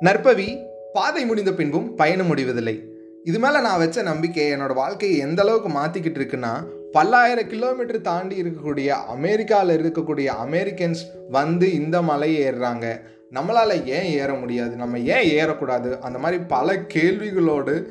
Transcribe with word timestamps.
நற்பவி 0.00 0.58
பாதை 0.92 1.26
முடிந்த 1.26 1.52
பின்பும் 1.52 1.94
பயணம் 1.94 2.26
முடிவதில்லை. 2.26 2.82
இது 3.24 3.38
மேலே 3.38 3.60
நான் 3.60 3.78
வச்ச 3.78 4.02
நம்பிக்கை 4.02 4.52
என்னோட 4.52 4.74
வாழ்க்கையை 4.74 5.18
எந்த 5.18 5.42
அளவுக்கு 5.42 5.68
மாற்றிக்கிட்டு 5.68 6.14
இருக்குன்னா 6.14 6.64
பல்லாயிரம் 6.92 7.48
கிலோமீட்டர் 7.48 8.00
தாண்டி 8.00 8.42
இருக்கக்கூடிய 8.42 8.86
அமெரிக்காவில் 8.86 9.80
இருக்கக்கூடிய 9.80 10.30
அமெரிக்கன்ஸ் 10.48 11.30
வந்து 11.30 11.72
இந்த 11.72 12.02
மலையை 12.02 12.52
ஏறுறாங்க. 12.52 13.00
நம்மளால் 13.34 13.86
ஏன் 13.86 14.02
ஏற 14.02 14.34
முடியாது? 14.34 14.76
நம்ம 14.76 14.98
ஏன் 14.98 15.30
ஏறக்கூடாது? 15.30 15.98
அந்த 15.98 16.18
மாதிரி 16.18 16.42
பல 16.48 16.74
கேள்விகளோடு 16.74 17.84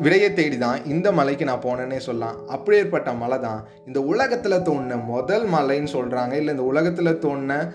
விடையை 0.00 0.32
தேடி 0.32 0.58
தான் 0.58 0.84
இந்த 0.84 1.12
மலைக்கு 1.12 1.44
நான் 1.44 1.62
போனேன்னே 1.62 1.96
சொல்லலாம். 1.96 2.48
அப்படியேற்பட்ட 2.48 3.12
மலை 3.12 3.38
தான் 3.38 3.66
இந்த 3.86 4.02
உலகத்தில் 4.02 4.52
தோணுன 4.52 5.04
முதல் 5.04 5.48
மலைன்னு 5.48 5.88
சொல்கிறாங்க 5.92 6.32
இல்லை 6.32 6.48
இந்த 6.48 6.62
உலகத்தில் 6.62 7.18
தோணுன 7.18 7.72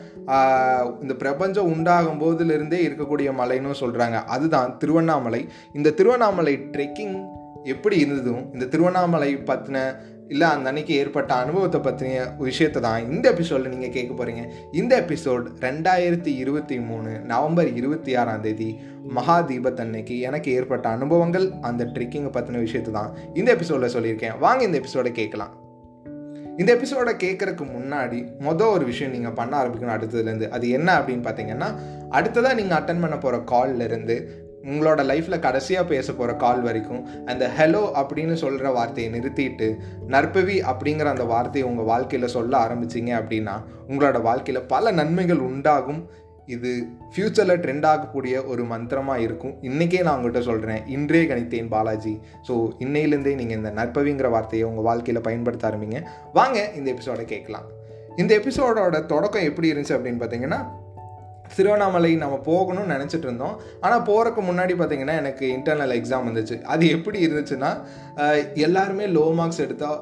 இந்த 1.02 1.14
பிரபஞ்சம் 1.14 1.72
உண்டாகும் 1.74 2.20
போதிலிருந்தே 2.20 2.88
இருக்கக்கூடிய 2.88 3.32
மலைன்னு 3.40 3.80
சொல்கிறாங்க 3.80 4.24
அதுதான் 4.24 4.78
திருவண்ணாமலை. 4.78 5.48
இந்த 5.74 5.90
திருவண்ணாமலை 5.92 6.54
ட்ரெக்கிங் 6.54 7.44
எப்படி 7.64 7.98
இருந்ததும் 7.98 8.54
இந்த 8.54 8.66
திருவண்ணாமலை 8.66 9.36
பற்றின 9.36 9.94
இல்லை 10.28 10.48
அந்த 10.48 10.70
அன்னைக்கு 10.70 10.96
ஏற்பட்ட 10.96 11.34
அனுபவத்தை 11.34 11.80
பற்றின 11.80 12.36
விஷயத்தை 12.38 12.82
தான் 12.82 13.12
இந்த 13.12 13.32
எபிசோடில் 13.32 13.70
நீங்கள் 13.70 13.90
கேட்க 13.90 14.14
போகிறீங்க 14.14 14.44
இந்த 14.72 15.06
எபிசோட் 15.08 15.48
ரெண்டாயிரத்தி 15.60 16.36
இருபத்தி 16.36 16.80
மூணு 16.80 17.20
நவம்பர் 17.20 17.74
இருபத்தி 17.74 18.16
ஆறாம் 18.16 18.42
தேதி 18.42 18.80
மகா 19.04 19.42
தீபத்தன்னைக்கு 19.42 20.20
எனக்கு 20.20 20.54
ஏற்பட்ட 20.54 20.90
அனுபவங்கள் 20.90 21.52
அந்த 21.62 21.84
ட்ரெக்கிங்கை 21.84 22.32
பற்றின 22.32 22.58
விஷயத்தை 22.58 22.94
தான் 22.94 23.16
இந்த 23.34 23.54
எபிசோடில் 23.54 23.94
சொல்லியிருக்கேன். 23.96 24.40
வாங்க 24.40 24.64
இந்த 24.64 24.78
எபிசோடை 24.78 25.12
கேட்கலாம். 25.12 25.65
இந்த 26.58 26.74
எபிசோடை 26.74 27.14
கேட்குறதுக்கு 27.14 27.66
முன்னாடி 27.78 28.20
மொதல் 28.40 28.74
ஒரு 28.76 28.86
விஷயம் 28.86 29.12
நீங்கள் 29.12 29.34
பண்ண 29.34 29.64
ஆரம்பிக்கணும் 29.64 29.96
அடுத்ததுலேருந்து. 29.96 30.48
அது 30.50 30.70
என்ன 30.70 30.90
அப்படின்னு 31.00 31.26
பார்த்தீங்கன்னா 31.28 31.70
அடுத்ததாக 32.10 32.56
நீங்கள் 32.56 32.78
அட்டன் 32.78 33.02
பண்ண 33.02 33.18
போகிற 33.18 33.44
கால்லேருந்து 33.52 34.16
உங்களோட 34.64 35.02
லைஃப்பில் 35.10 35.40
கடைசியாக 35.40 35.88
பேச 35.88 36.14
போகிற 36.14 36.36
கால் 36.36 36.62
வரைக்கும் 36.62 37.02
அந்த 37.26 37.50
ஹலோ 37.58 37.82
அப்படின்னு 38.02 38.34
சொல்கிற 38.34 38.72
வார்த்தையை 38.72 39.10
நிறுத்திட்டு 39.14 39.68
நற்பவி 40.08 40.56
அப்படிங்கிற 40.72 41.04
அந்த 41.04 41.24
வார்த்தையை 41.24 41.70
உங்கள் 41.70 41.86
வாழ்க்கையில் 41.86 42.28
சொல்ல 42.28 42.58
ஆரம்பிச்சிங்க 42.58 43.12
அப்படின்னா 43.20 43.56
உங்களோட 43.90 44.22
வாழ்க்கையில் 44.22 44.68
பல 44.68 44.92
நன்மைகள் 44.92 45.38
உண்டாகும். 45.38 46.02
இது 46.46 46.88
ஃப்யூச்சரில் 47.16 47.62
ட்ரெண்ட் 47.64 47.86
ஆகக்கூடிய 47.86 48.44
ஒரு 48.44 48.64
மந்திரமாக 48.64 49.22
இருக்கும். 49.22 49.54
இன்றைக்கே 49.62 50.02
நான் 50.02 50.18
உங்கள்கிட்ட 50.18 50.40
சொல்கிறேன் 50.40 50.88
இன்றே 50.88 51.26
கணித்தேன் 51.26 51.68
பாலாஜி. 51.68 52.20
ஸோ 52.48 52.54
இன்னையிலேருந்தே 52.80 53.36
நீங்கள் 53.36 53.58
இந்த 53.58 53.72
நற்பவிங்கிற 53.72 54.30
வார்த்தையை 54.30 54.68
உங்கள் 54.68 54.84
வாழ்க்கையில் 54.84 55.24
பயன்படுத்த 55.24 55.70
ஆரம்பிங்க. 55.70 56.02
வாங்க 56.34 56.72
இந்த 56.76 56.92
எபிசோடை 56.92 57.26
கேட்கலாம். 57.26 57.64
இந்த 58.16 58.40
எபிசோடோட 58.40 59.06
தொடக்கம் 59.06 59.44
எப்படி 59.44 59.74
இருந்துச்சு 59.74 59.96
அப்படின்னு 59.98 60.22
பார்த்தீங்கன்னா 60.22 60.60
திருவண்ணாமலை 61.56 62.12
நம்ம 62.24 62.40
போகணும்னு 62.50 62.94
நினச்சிட்டு 62.96 63.28
இருந்தோம். 63.30 63.56
ஆனால் 63.86 64.06
போகிறக்கு 64.10 64.42
முன்னாடி 64.50 64.76
பார்த்தீங்கன்னா 64.80 65.18
எனக்கு 65.22 65.46
இன்டர்னல் 65.58 65.96
எக்ஸாம் 66.00 66.28
வந்துச்சு. 66.30 66.58
அது 66.74 66.84
எப்படி 66.98 67.20
இருந்துச்சுன்னா 67.28 67.72
எல்லாருமே 68.66 69.06
லோ 69.16 69.24
மார்க்ஸ் 69.38 69.62
எடுத்தால் 69.64 70.00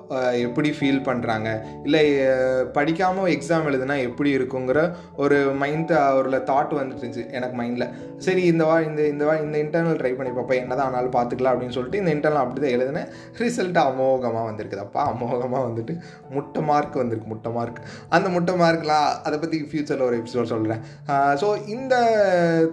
எப்படி 0.47 0.69
ஃபீல் 0.77 1.00
பண்ணுறாங்க 1.08 1.50
இல்லை 1.88 2.02
படிக்காமல் 2.77 3.30
எக்ஸாம் 3.35 3.67
எழுதுனா 3.69 3.95
எப்படி 4.08 4.30
இருக்குங்கிற 4.38 4.80
ஒரு 5.23 5.38
மைண்ட் 5.61 5.94
ஒரு 6.19 6.30
தாட் 6.52 6.73
வந்துட்டுருந்துச்சு 6.80 7.25
எனக்கு 7.38 7.55
மைண்டில் 7.61 7.88
சரி 8.25 8.44
இந்த 8.52 8.63
வா 8.69 8.75
இந்த 8.89 9.02
இந்த 9.13 9.23
வா 9.25 9.35
இந்த 9.45 9.57
இன்டர்னல் 9.63 9.97
ட்ரை 10.02 10.11
பண்ணி 10.17 10.31
பார்ப்பேன் 10.33 10.61
என்ன 10.63 10.75
தான் 10.75 10.88
ஆனாலும் 10.89 11.16
பார்த்துக்கலாம் 11.17 11.53
அப்படின்னு 11.53 11.75
சொல்லிட்டு 11.78 12.02
இந்த 12.02 12.11
இன்டர்னல் 12.16 12.44
அப்படி 12.44 12.61
தான் 12.66 12.75
எழுதினேன் 12.78 13.09
ரிசல்ட் 13.41 13.80
அமோகமாக 13.83 14.45
வந்திருக்குதப்பா 14.50 15.02
அமோகமாக 15.13 15.63
வந்துட்டு 15.67 15.95
முட்டை 16.35 16.63
மார்க் 16.69 17.00
வந்திருக்கு 17.02 17.31
முட்டை 17.33 17.52
மார்க் 17.52 17.81
அந்த 18.09 18.30
முட்டை 18.30 18.55
மார்க்லாம் 18.63 19.09
அதை 19.23 19.39
பற்றி 19.39 19.59
ஃப்யூச்சரில் 19.72 20.07
ஒரு 20.09 20.17
எபிசோட் 20.22 20.52
சொல்கிறேன் 20.53 20.83
ஸோ 21.41 21.47
இந்த 21.75 21.95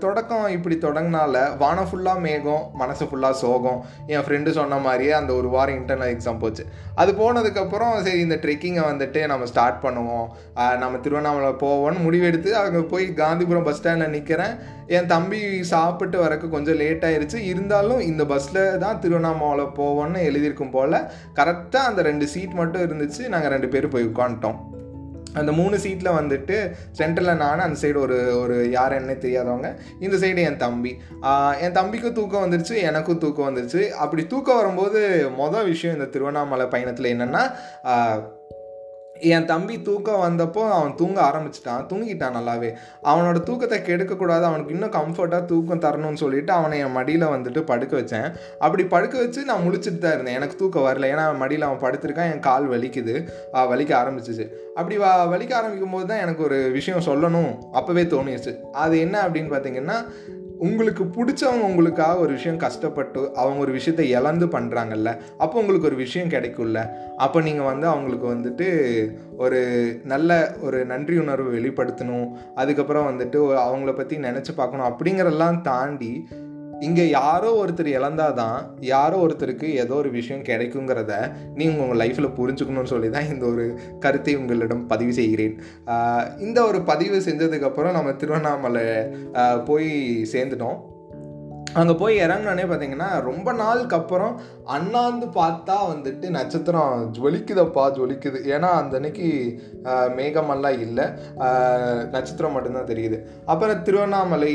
தொடக்கம் 0.05 0.47
இப்படி 0.56 0.77
தொடங்கினால 0.84 1.42
வானம் 1.62 1.89
ஃபுல்லாக 1.91 2.25
மேகம் 2.26 2.65
மனசு 2.81 3.04
ஃபுல்லாக 3.09 3.38
சோகம். 3.43 3.81
என் 4.12 4.25
ஃப்ரெண்டு 4.26 4.50
சொன்ன 4.59 4.78
மாதிரியே 4.87 5.12
அந்த 5.19 5.32
ஒரு 5.41 5.48
வாரம் 5.54 5.78
இன்டர்னல் 5.81 6.12
எக்ஸாம் 6.15 6.41
போச்சு. 6.43 6.65
அது 7.03 7.10
போனதுக்கப்புறம் 7.20 7.94
சரி 8.06 8.20
இந்த 8.26 8.38
ட்ரெக்கிங்கை 8.44 8.84
வந்துட்டு 8.91 9.22
நம்ம 9.32 9.47
ஸ்டார்ட் 9.53 9.81
பண்ணுவோம். 9.84 10.26
நம்ம 10.82 11.00
திருவண்ணாமலை 11.04 11.53
போவோம்னு 11.65 12.04
முடிவெடுத்து 12.06 12.53
அங்கே 12.62 12.82
போய் 12.93 13.06
காந்திபுரம் 13.22 13.66
பஸ் 13.69 13.78
ஸ்டாண்டில் 13.81 14.15
நிற்கிறேன் 14.16 14.54
என் 14.97 15.10
தம்பி 15.15 15.41
சாப்பிட்டு 15.72 16.16
வரக்கு 16.25 16.47
கொஞ்சம் 16.54 16.78
லேட் 16.82 17.06
ஆயிடுச்சு 17.09 17.41
இருந்தாலும் 17.50 18.00
இந்த 18.10 18.22
பஸ்ஸில் 18.32 18.62
தான் 18.84 19.00
திருவண்ணாமலை 19.04 19.66
போவோம்னு 19.78 20.26
எழுதியிருக்கும் 20.31 20.75
போல் 20.76 20.99
கரெக்டாக 21.38 21.91
அந்த 21.91 22.03
ரெண்டு 22.10 22.28
சீட் 22.34 22.59
மட்டும் 22.62 22.84
இருந்துச்சு. 22.88 23.22
நாங்கள் 23.34 23.54
ரெண்டு 23.56 23.70
பேரும் 23.75 23.94
போய் 23.97 24.10
உட்காந்துட்டோம் 24.12 24.59
அந்த 25.35 25.53
மூணு 25.53 25.79
சீட்டில் 25.79 26.11
வந்துட்டு 26.11 26.73
சென்டரில் 26.99 27.37
நான் 27.37 27.61
அந்த 27.61 27.89
சைடு 27.89 27.97
ஒரு 27.97 28.39
ஒரு 28.39 28.71
யார் 28.71 28.93
என்ன 28.93 29.13
தெரியாதவங்க. 29.13 29.69
இந்த 30.01 30.17
சைடு 30.17 30.37
என் 30.37 30.57
தம்பி. 30.57 30.93
என் 31.61 31.73
தம்பிக்கும் 31.73 32.13
தூக்கம் 32.13 32.45
வந்துருச்சு 32.45 32.77
எனக்கும் 32.77 33.19
தூக்கம் 33.19 33.49
வந்துருச்சு. 33.51 33.89
அப்படி 33.89 34.27
தூக்கம் 34.27 34.57
வரும்போது 34.57 35.31
மொதல் 35.39 35.65
விஷயம் 35.65 35.97
இந்த 35.97 36.09
திருவண்ணாமலை 36.09 36.67
பயணத்தில் 36.67 37.19
என்னென்னா 37.19 37.43
என் 39.20 39.44
தம்பி 39.44 39.82
தூக்கம் 39.82 40.22
வந்தப்போ 40.22 40.62
அவன் 40.70 40.94
தூங்க 40.94 41.19
ஆரம்பிச்சிட்டான். 41.28 41.82
தூங்கிட்டான் 41.91 42.36
நல்லாவே. 42.38 42.70
அவனோட 43.03 43.38
தூக்கத்தை 43.42 43.78
கெடுக்கக்கூடாது. 43.78 44.44
அவனுக்கு 44.50 44.75
இன்னும் 44.75 44.94
கம்ஃபர்ட்டாக 44.98 45.44
தூக்கம் 45.44 45.81
தரணும்னு 45.81 46.22
சொல்லிட்டு 46.25 46.53
அவனை 46.53 46.78
என் 46.78 46.97
மடியில் 46.98 47.26
வந்துட்டு 47.26 47.60
படுக்க 47.60 47.97
வச்சேன். 47.97 48.28
அப்படி 48.58 48.84
படுக்க 48.84 49.19
வச்சு 49.19 49.44
நான் 49.44 49.64
முழிச்சிட்டு 49.66 49.98
தான் 49.98 50.14
இருந்தேன். 50.16 50.34
எனக்கு 50.34 50.56
தூக்கம் 50.56 50.86
வரல. 50.88 51.10
ஏன்னா 51.14 51.25
மடியில் 51.36 51.69
அவன் 51.69 51.84
படுத்திருக்கான். 51.86 52.31
என் 52.32 52.47
கால் 52.48 52.69
வலிக்குது. 52.70 53.16
வலிக்க 53.72 53.92
ஆரம்பிச்சிச்சு. 54.03 54.47
அப்படி 54.75 54.98
வ 54.98 55.06
வலிக்க 55.32 55.52
ஆரம்பிக்கும் 55.54 55.91
போது 55.91 56.06
தான் 56.06 56.19
எனக்கு 56.19 56.42
ஒரு 56.42 56.58
விஷயம் 56.78 57.06
சொல்லணும். 57.08 57.52
அப்போவே 57.78 58.04
தோணிடுச்சு 58.14 58.52
அது 58.84 58.94
என்ன 58.98 59.16
அப்படின்னு 59.28 59.52
பார்த்தீங்கன்னா 59.54 59.97
உங்களுக்கு 60.60 61.04
பிடிச்சவங்க 61.04 61.66
உங்களுக்காக 61.69 62.19
ஒரு 62.19 62.32
விஷயம் 62.32 62.59
கஷ்டப்பட்டு 62.59 63.21
அவங்க 63.34 63.60
ஒரு 63.60 63.72
விஷயத்தை 63.72 64.06
இழந்து 64.10 64.47
பண்ணுறாங்கல்ல 64.47 65.10
அப்போ 65.38 65.54
உங்களுக்கு 65.60 65.87
ஒரு 65.87 65.97
விஷயம் 65.97 66.28
கிடைக்கும்ல. 66.28 66.81
அப்போ 67.16 67.41
நீங்கள் 67.41 67.69
வந்து 67.71 67.87
அவங்களுக்கு 67.87 68.26
வந்துட்டு 68.34 68.69
ஒரு 69.37 69.60
நல்ல 70.04 70.31
ஒரு 70.62 70.78
நன்றி 70.84 71.19
உணர்வு 71.19 71.50
வெளிப்படுத்தணும். 71.59 72.28
அதுக்கப்புறம் 72.54 73.09
வந்துட்டு 73.10 73.38
அவங்கள 73.66 73.94
பற்றி 73.94 74.16
நினச்சி 74.19 74.54
பார்க்கணும் 74.56 74.91
அப்படிங்கிறதெல்லாம் 74.91 75.60
தாண்டி 75.60 76.12
இங்கே 76.87 77.05
யாரோ 77.09 77.49
ஒருத்தர் 77.61 77.89
இழந்தாதான் 77.97 78.61
யாரோ 78.91 79.17
ஒருத்தருக்கு 79.25 79.69
ஏதோ 79.83 79.95
ஒரு 80.03 80.11
விஷயம் 80.19 80.45
கிடைக்குங்கிறத 80.51 81.15
நீங்கள் 81.59 81.83
உங்கள் 81.85 82.01
லைஃப்பில் 82.03 82.37
புரிஞ்சுக்கணும்னு 82.39 82.93
சொல்லி 82.93 83.11
தான் 83.17 83.31
இந்த 83.33 83.45
ஒரு 83.53 83.65
கருத்தை 84.05 84.35
உங்களிடம் 84.43 84.85
பதிவு 84.93 85.13
செய்கிறேன். 85.19 85.57
இந்த 86.47 86.59
ஒரு 86.71 86.81
பதிவு 86.93 87.19
செஞ்சதுக்கப்புறம் 87.27 87.99
நம்ம 87.99 88.15
திருவண்ணாமலை 88.23 88.87
போய் 89.69 89.91
சேர்ந்துட்டோம். 90.33 90.79
அங்கே 91.81 91.95
போய் 91.99 92.15
இறங்கினோடனே 92.23 92.65
பார்த்தீங்கன்னா 92.69 93.09
ரொம்ப 93.29 93.49
நாளுக்கு 93.61 93.97
அப்புறம் 93.99 94.33
அண்ணாந்து 94.77 95.27
பார்த்தா 95.37 95.77
வந்துட்டு 95.91 96.27
நட்சத்திரம் 96.37 96.95
ஜொலிக்குதப்பா 97.19 97.85
ஜொலிக்குது. 97.99 98.39
ஏன்னா 98.55 98.71
அந்த 98.79 98.97
அன்னைக்கு 98.99 99.29
மேகமெல்லாம் 100.17 100.81
இல்லை. 100.87 101.07
நட்சத்திரம் 102.17 102.57
மட்டும்தான் 102.57 102.91
தெரியுது. 102.93 103.19
அப்புறம் 103.53 103.85
திருவண்ணாமலை 103.89 104.55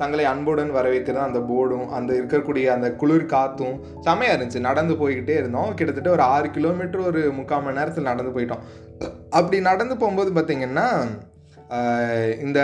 தங்களை 0.00 0.24
அன்புடன் 0.32 0.72
வரவேற்கிறது 0.78 1.26
அந்த 1.28 1.40
போர்டும் 1.50 1.86
அந்த 1.98 2.10
இருக்கக்கூடிய 2.20 2.66
அந்த 2.76 2.88
குளிர் 3.00 3.32
காத்தும் 3.34 3.76
செமையாக 4.06 4.34
இருந்துச்சு. 4.36 4.66
நடந்து 4.68 4.94
போய்கிட்டே 5.00 5.36
இருந்தோம். 5.40 5.70
கிட்டத்தட்ட 5.78 6.10
ஒரு 6.16 6.24
ஆறு 6.34 6.50
கிலோமீட்டர் 6.58 7.06
ஒரு 7.10 7.22
முக்கால் 7.38 7.64
மணி 7.66 7.78
நேரத்தில் 7.80 8.10
நடந்து 8.12 8.34
போயிட்டோம். 8.36 8.62
அப்படி 9.38 9.58
நடந்து 9.70 9.96
போகும்போது 10.02 10.32
பார்த்திங்கன்னா 10.38 10.88
இந்த 12.44 12.60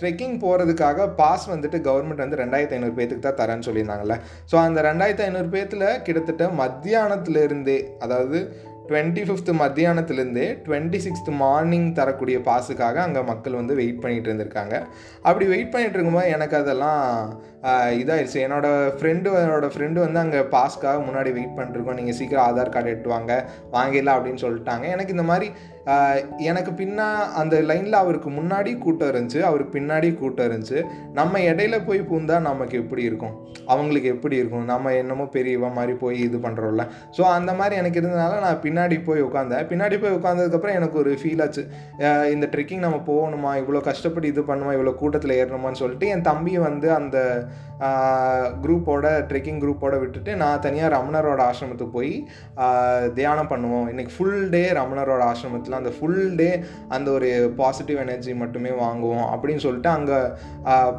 ட்ரெக்கிங் 0.00 0.34
போகிறதுக்காக 0.42 1.04
பாஸ் 1.20 1.44
வந்துட்டு 1.52 1.78
கவர்மெண்ட் 1.84 2.22
வந்து 2.22 2.40
ரெண்டாயிரத்து 2.40 2.76
ஐநூறு 2.76 2.96
பேத்துக்கு 2.96 3.24
தான் 3.26 3.38
தரேன்னு 3.40 3.66
சொல்லியிருந்தாங்கல்ல. 3.66 4.16
ஸோ 4.50 4.56
அந்த 4.62 4.80
ரெண்டாயிரத்து 4.88 5.26
ஐநூறு 5.26 5.48
பேத்தில் 5.54 5.86
கிட்டத்தட்ட 6.06 6.48
மத்தியானத்துலேருந்தே 6.62 7.78
அதாவது 8.06 8.40
டுவெண்ட்டி 8.88 9.22
ஃபிஃப்த் 9.26 9.50
மத்தியானத்துலேருந்து 9.62 10.44
டுவெண்ட்டி 10.66 10.98
சிக்ஸ்த் 11.06 11.30
மார்னிங் 11.42 11.88
தரக்கூடிய 11.98 12.38
பாஸுக்காக 12.48 13.00
அங்கே 13.06 13.22
மக்கள் 13.30 13.58
வந்து 13.60 13.74
வெயிட் 13.80 14.02
பண்ணிகிட்டு 14.02 14.30
இருந்திருக்காங்க. 14.30 14.74
அப்படி 15.28 15.46
வெயிட் 15.54 15.72
பண்ணிகிட்டு 15.74 15.98
இருக்கும்போது 15.98 16.32
எனக்கு 16.36 16.56
அதெல்லாம் 16.62 17.00
இதாகிடுச்சு 18.00 18.40
என்னோடய 18.46 18.90
ஃப்ரெண்டு 18.98 19.28
என்னோடய 19.44 19.72
ஃப்ரெண்டு 19.74 19.98
வந்து 20.04 20.22
அங்கே 20.24 20.42
பாஸ்க்காக 20.56 20.98
முன்னாடி 21.06 21.32
வெயிட் 21.38 21.56
பண்ணிட்டுருக்கோம் 21.56 21.98
நீங்கள் 22.00 22.18
சீக்கிரம் 22.20 22.46
ஆதார் 22.48 22.74
கார்டு 22.74 22.92
எடுத்து 22.94 23.14
வாங்க 23.16 23.32
வாங்கிடலாம் 23.76 24.18
அப்படின்னு 24.18 24.44
சொல்லிட்டாங்க. 24.46 24.84
எனக்கு 24.96 25.16
இந்த 25.16 25.26
மாதிரி 25.32 25.48
எனக்கு 26.50 26.72
பின்னா 26.78 27.08
அந்த 27.40 27.56
லைனில் 27.70 27.98
அவருக்கு 28.02 28.30
முன்னாடி 28.38 28.70
கூட்டம் 28.84 29.10
இருந்துச்சு 29.12 29.40
அவருக்கு 29.48 29.72
பின்னாடி 29.78 30.08
கூட்டம் 30.20 30.46
இருந்துச்சு. 30.48 30.78
நம்ம 31.18 31.40
இடையில 31.50 31.76
போய் 31.88 32.00
பூந்தா 32.10 32.36
நமக்கு 32.48 32.76
எப்படி 32.82 33.02
இருக்கும்? 33.08 33.34
அவங்களுக்கு 33.72 34.08
எப்படி 34.14 34.36
இருக்கும்? 34.40 34.64
நம்ம 34.72 34.94
என்னமோ 35.02 35.26
பெரியவ 35.36 35.70
மாதிரி 35.76 35.94
போய் 36.02 36.18
இது 36.26 36.38
பண்ணுறோம்ல 36.46 36.86
ஸோ 37.18 37.22
அந்த 37.36 37.52
மாதிரி 37.60 37.76
எனக்கு 37.82 38.00
இருந்ததுனால 38.00 38.40
நான் 38.46 38.62
பின்னாடி 38.64 38.98
போய் 39.08 39.26
உட்காந்தேன் 39.28 39.68
பின்னாடி 39.72 39.98
போய் 40.02 40.16
உட்காந்ததுக்கப்புறம் 40.18 40.78
எனக்கு 40.80 40.98
ஒரு 41.02 41.12
ஃபீல் 41.20 41.42
ஆச்சு. 41.44 41.64
இந்த 42.34 42.48
ட்ரெக்கிங் 42.54 42.84
நம்ம 42.86 42.98
போகணுமா? 43.12 43.52
இவ்வளோ 43.62 43.82
கஷ்டப்பட்டு 43.90 44.32
இது 44.34 44.44
பண்ணுமா? 44.50 44.74
இவ்வளோ 44.78 44.94
கூட்டத்தில் 45.02 45.38
ஏறணுமான்னு 45.40 45.82
சொல்லிட்டு 45.82 46.08
என் 46.16 46.26
தம்பியை 46.30 46.62
வந்து 46.68 46.90
அந்த 46.98 47.16
குரூப்போட 48.64 49.06
ட்ரெக்கிங் 49.30 49.58
குரூப்போட 49.62 49.94
விட்டுட்டு 50.02 50.34
நான் 50.42 50.62
தனியாக 50.66 50.92
ரமணரோட 50.96 51.40
ஆசிரமத்துக்கு 51.48 51.96
போய் 51.98 52.12
தியானம் 53.18 53.50
பண்ணுவோம். 53.50 53.88
இன்றைக்கி 53.92 54.12
ஃபுல் 54.16 54.46
டே 54.54 54.62
ரமணரோட 54.80 55.22
ஆசிரமத்தில் 55.32 55.75
ஃபுல்லாக 55.76 55.82
அந்த 55.82 55.90
ஃபுல் 55.96 56.36
டே 56.36 56.48
அந்த 56.88 57.08
ஒரு 57.10 57.28
பாசிட்டிவ் 57.56 57.98
எனர்ஜி 58.04 58.32
மட்டுமே 58.34 58.70
வாங்குவோம் 58.84 59.26
அப்படின்னு 59.32 59.64
சொல்லிட்டு 59.64 59.88
அங்கே 59.88 60.18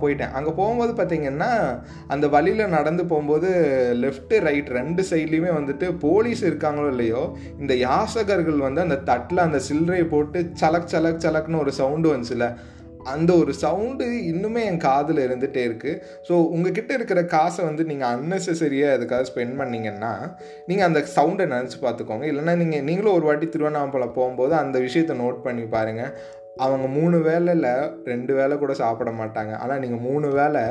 போயிட்டேன். 0.01 0.33
அங்கே 0.37 0.51
போகும்போது 0.59 0.93
பார்த்தீங்கன்னா 0.99 1.51
அந்த 2.07 2.27
வழியில் 2.27 2.73
நடந்து 2.77 3.05
போகும்போது 3.05 3.49
லெஃப்ட்டு 4.03 4.41
ரைட் 4.47 4.71
ரெண்டு 4.79 5.03
சைட்லேயுமே 5.11 5.51
வந்துட்டு 5.59 5.87
போலீஸ் 6.05 6.43
இருக்காங்களோ 6.49 6.87
இல்லையோ 6.87 7.23
இந்த 7.59 7.73
யாசகர்கள் 7.87 8.65
வந்து 8.67 8.81
அந்த 8.81 8.99
தட்டில் 9.11 9.45
அந்த 9.47 9.61
சில்லறையை 9.69 10.07
போட்டு 10.15 10.39
சலக் 10.63 10.91
சலக் 10.93 11.23
சலக்னு 11.25 11.63
ஒரு 11.63 11.71
சவுண்டு 11.71 12.13
வந்துச்சுல. 12.13 12.47
அந்த 13.13 13.31
ஒரு 13.41 13.53
சவுண்டு 13.63 14.05
இன்னுமே 14.31 14.61
என் 14.69 14.81
காதில் 14.87 15.21
இருந்துகிட்டே 15.25 15.61
இருக்குது 15.69 15.99
ஸோ 16.27 16.33
உங்ககிட்ட 16.55 16.91
இருக்கிற 16.93 17.19
காசை 17.35 17.61
வந்து 17.65 17.83
நீங்கள் 17.91 18.11
அன்னெசரியாக 18.13 18.95
அதுக்காக 18.97 19.27
ஸ்பெண்ட் 19.29 19.55
பண்ணிங்கன்னா 19.61 20.13
நீங்கள் 20.69 20.87
அந்த 20.89 21.03
சவுண்டை 21.17 21.45
நினச்சி 21.53 21.79
பார்த்துக்கோங்க. 21.85 22.25
இல்லைன்னா 22.31 22.55
நீங்கள் 22.63 22.85
நீங்களும் 22.89 23.15
ஒரு 23.19 23.27
வாட்டி 23.29 23.47
திருவண்ணாமலை 23.49 24.09
போகும்போது 24.17 24.55
அந்த 24.63 24.79
விஷயத்தை 24.79 25.15
நோட் 25.23 25.39
பண்ணி 25.47 25.65
பாருங்கள் 25.75 26.13
அவங்க 26.65 26.85
மூணு 26.97 27.17
வேலையில் 27.27 27.65
ரெண்டு 28.11 28.31
வேலை 28.37 28.53
கூட 28.61 28.73
சாப்பிட 28.81 29.09
மாட்டாங்க. 29.19 29.51
ஆனால் 29.63 29.81
நீங்கள் 29.83 30.03
மூணு 30.07 30.27
வேலை 30.37 30.63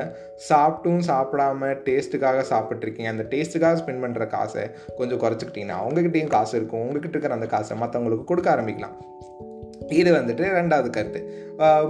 சாப்பிட்டும் 0.48 1.02
சாப்பிடாம 1.10 1.68
டேஸ்ட்டுக்காக 1.88 2.44
சாப்பிட்ருக்கீங்க 2.52 3.12
அந்த 3.14 3.26
டேஸ்ட்டுக்காக 3.34 3.78
ஸ்பெண்ட் 3.82 4.04
பண்ணுற 4.04 4.26
காசை 4.36 4.64
கொஞ்சம் 4.98 5.20
குறைச்சிக்கிட்டிங்கன்னா 5.24 5.80
அவங்கக்கிட்டேயும் 5.82 6.34
காசு 6.36 6.54
இருக்கும். 6.58 6.82
உங்ககிட்ட 6.86 7.14
இருக்கிற 7.16 7.38
அந்த 7.38 7.50
காசை 7.54 7.76
மற்றவங்களுக்கு 7.82 8.30
கொடுக்க 8.30 8.50
ஆரம்பிக்கலாம். 8.56 8.96
இது 10.00 10.10
வந்துட்டு 10.12 10.44
ரெண்டாவது 10.60 10.88
கருத்து. 10.90 11.20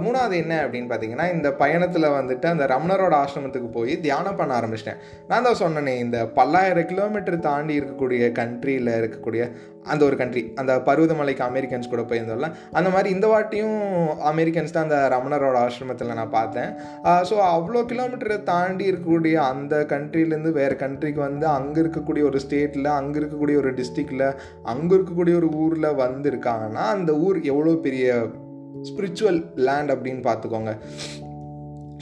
மூணாவது 0.03 0.35
என்ன 0.43 0.53
அப்படின்னு 0.63 0.89
பார்த்தீங்கன்னா 0.89 1.25
இந்த 1.35 1.49
பயணத்தில் 1.61 2.13
வந்துட்டு 2.17 2.47
அந்த 2.51 2.65
ரமணரோட 2.73 3.13
ஆசிரமத்துக்கு 3.23 3.69
போய் 3.77 3.93
தியானம் 4.05 4.37
பண்ண 4.39 4.51
ஆரம்பிச்சிட்டேன். 4.59 4.99
நான் 5.29 5.47
தான் 5.47 5.59
சொன்னேனே 5.63 5.95
இந்த 6.05 6.19
பல்லாயிரம் 6.37 6.87
கிலோமீட்டர் 6.91 7.39
தாண்டி 7.47 7.73
இருக்கக்கூடிய 7.79 8.29
கண்ட்ரியில் 8.39 8.91
இருக்கக்கூடிய 8.99 9.43
அந்த 9.91 10.01
ஒரு 10.07 10.15
கண்ட்ரி 10.21 10.43
அந்த 10.61 10.71
பருவதமலைக்கு 10.87 11.43
அமெரிக்கன்ஸ் 11.49 11.91
கூட 11.91 12.01
போயிருந்தோம்ல 12.07 12.49
அந்த 12.77 12.89
மாதிரி 12.95 13.09
இந்த 13.15 13.27
வாட்டியும் 13.33 13.77
அமெரிக்கன்ஸ் 14.31 14.75
தான் 14.75 14.87
அந்த 14.87 14.97
ரமணரோட 15.15 15.57
ஆசிரமத்தில் 15.65 16.17
நான் 16.21 16.33
பார்த்தேன். 16.39 16.71
ஸோ 17.29 17.35
அவ்வளோ 17.53 17.83
கிலோமீட்டரை 17.91 18.39
தாண்டி 18.53 18.85
இருக்கக்கூடிய 18.91 19.35
அந்த 19.51 19.75
கண்ட்ரிலேருந்து 19.93 20.51
வேறு 20.59 20.77
கண்ட்ரிக்கு 20.83 21.21
வந்து 21.27 21.47
அங்கே 21.57 21.79
இருக்கக்கூடிய 21.83 22.25
ஒரு 22.31 22.41
ஸ்டேட்டில் 22.45 22.91
அங்கே 22.99 23.19
இருக்கக்கூடிய 23.21 23.57
ஒரு 23.63 23.71
டிஸ்ட்ரிக்டில் 23.79 24.27
அங்கே 24.73 24.93
இருக்கக்கூடிய 24.97 25.35
ஒரு 25.43 25.49
ஊரில் 25.65 25.97
வந்திருக்காங்கன்னா 26.03 26.85
அந்த 26.97 27.13
ஊர் 27.27 27.39
எவ்வளோ 27.53 27.77
பெரிய 27.87 28.09
ஸ்பிரிச்சுவல் 28.89 29.41
லேண்ட் 29.69 29.93
அப்படின்னு 29.95 30.23
பார்த்துக்கோங்க. 30.29 30.73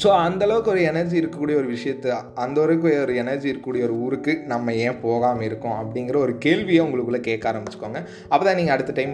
ஸோ 0.03 0.09
அந்தளவுக்கு 0.23 0.69
ஒரு 0.71 0.81
எனர்ஜி 0.89 1.15
இருக்கக்கூடிய 1.19 1.55
ஒரு 1.59 1.67
விஷயத்து 1.73 2.09
அந்த 2.43 2.57
அளவுக்கு 2.63 2.87
ஒரு 3.03 3.13
எனர்ஜி 3.21 3.47
இருக்கக்கூடிய 3.51 3.83
ஒரு 3.87 3.95
ஊருக்கு 4.05 4.33
நம்ம 4.51 4.73
ஏன் 4.85 4.97
போகாமல் 5.03 5.45
இருக்கோம் 5.47 5.77
அப்படிங்கிற 5.81 6.17
ஒரு 6.23 6.33
கேள்வியை 6.45 6.81
உங்களுக்குள்ளே 6.85 7.21
கேட்க 7.27 7.45
ஆரம்பிச்சுக்கோங்க. 7.51 7.99
அப்போ 8.31 8.43
தான் 8.47 8.59
நீங்கள் 8.59 8.75
அடுத்த 8.75 8.95
டைம் 8.97 9.13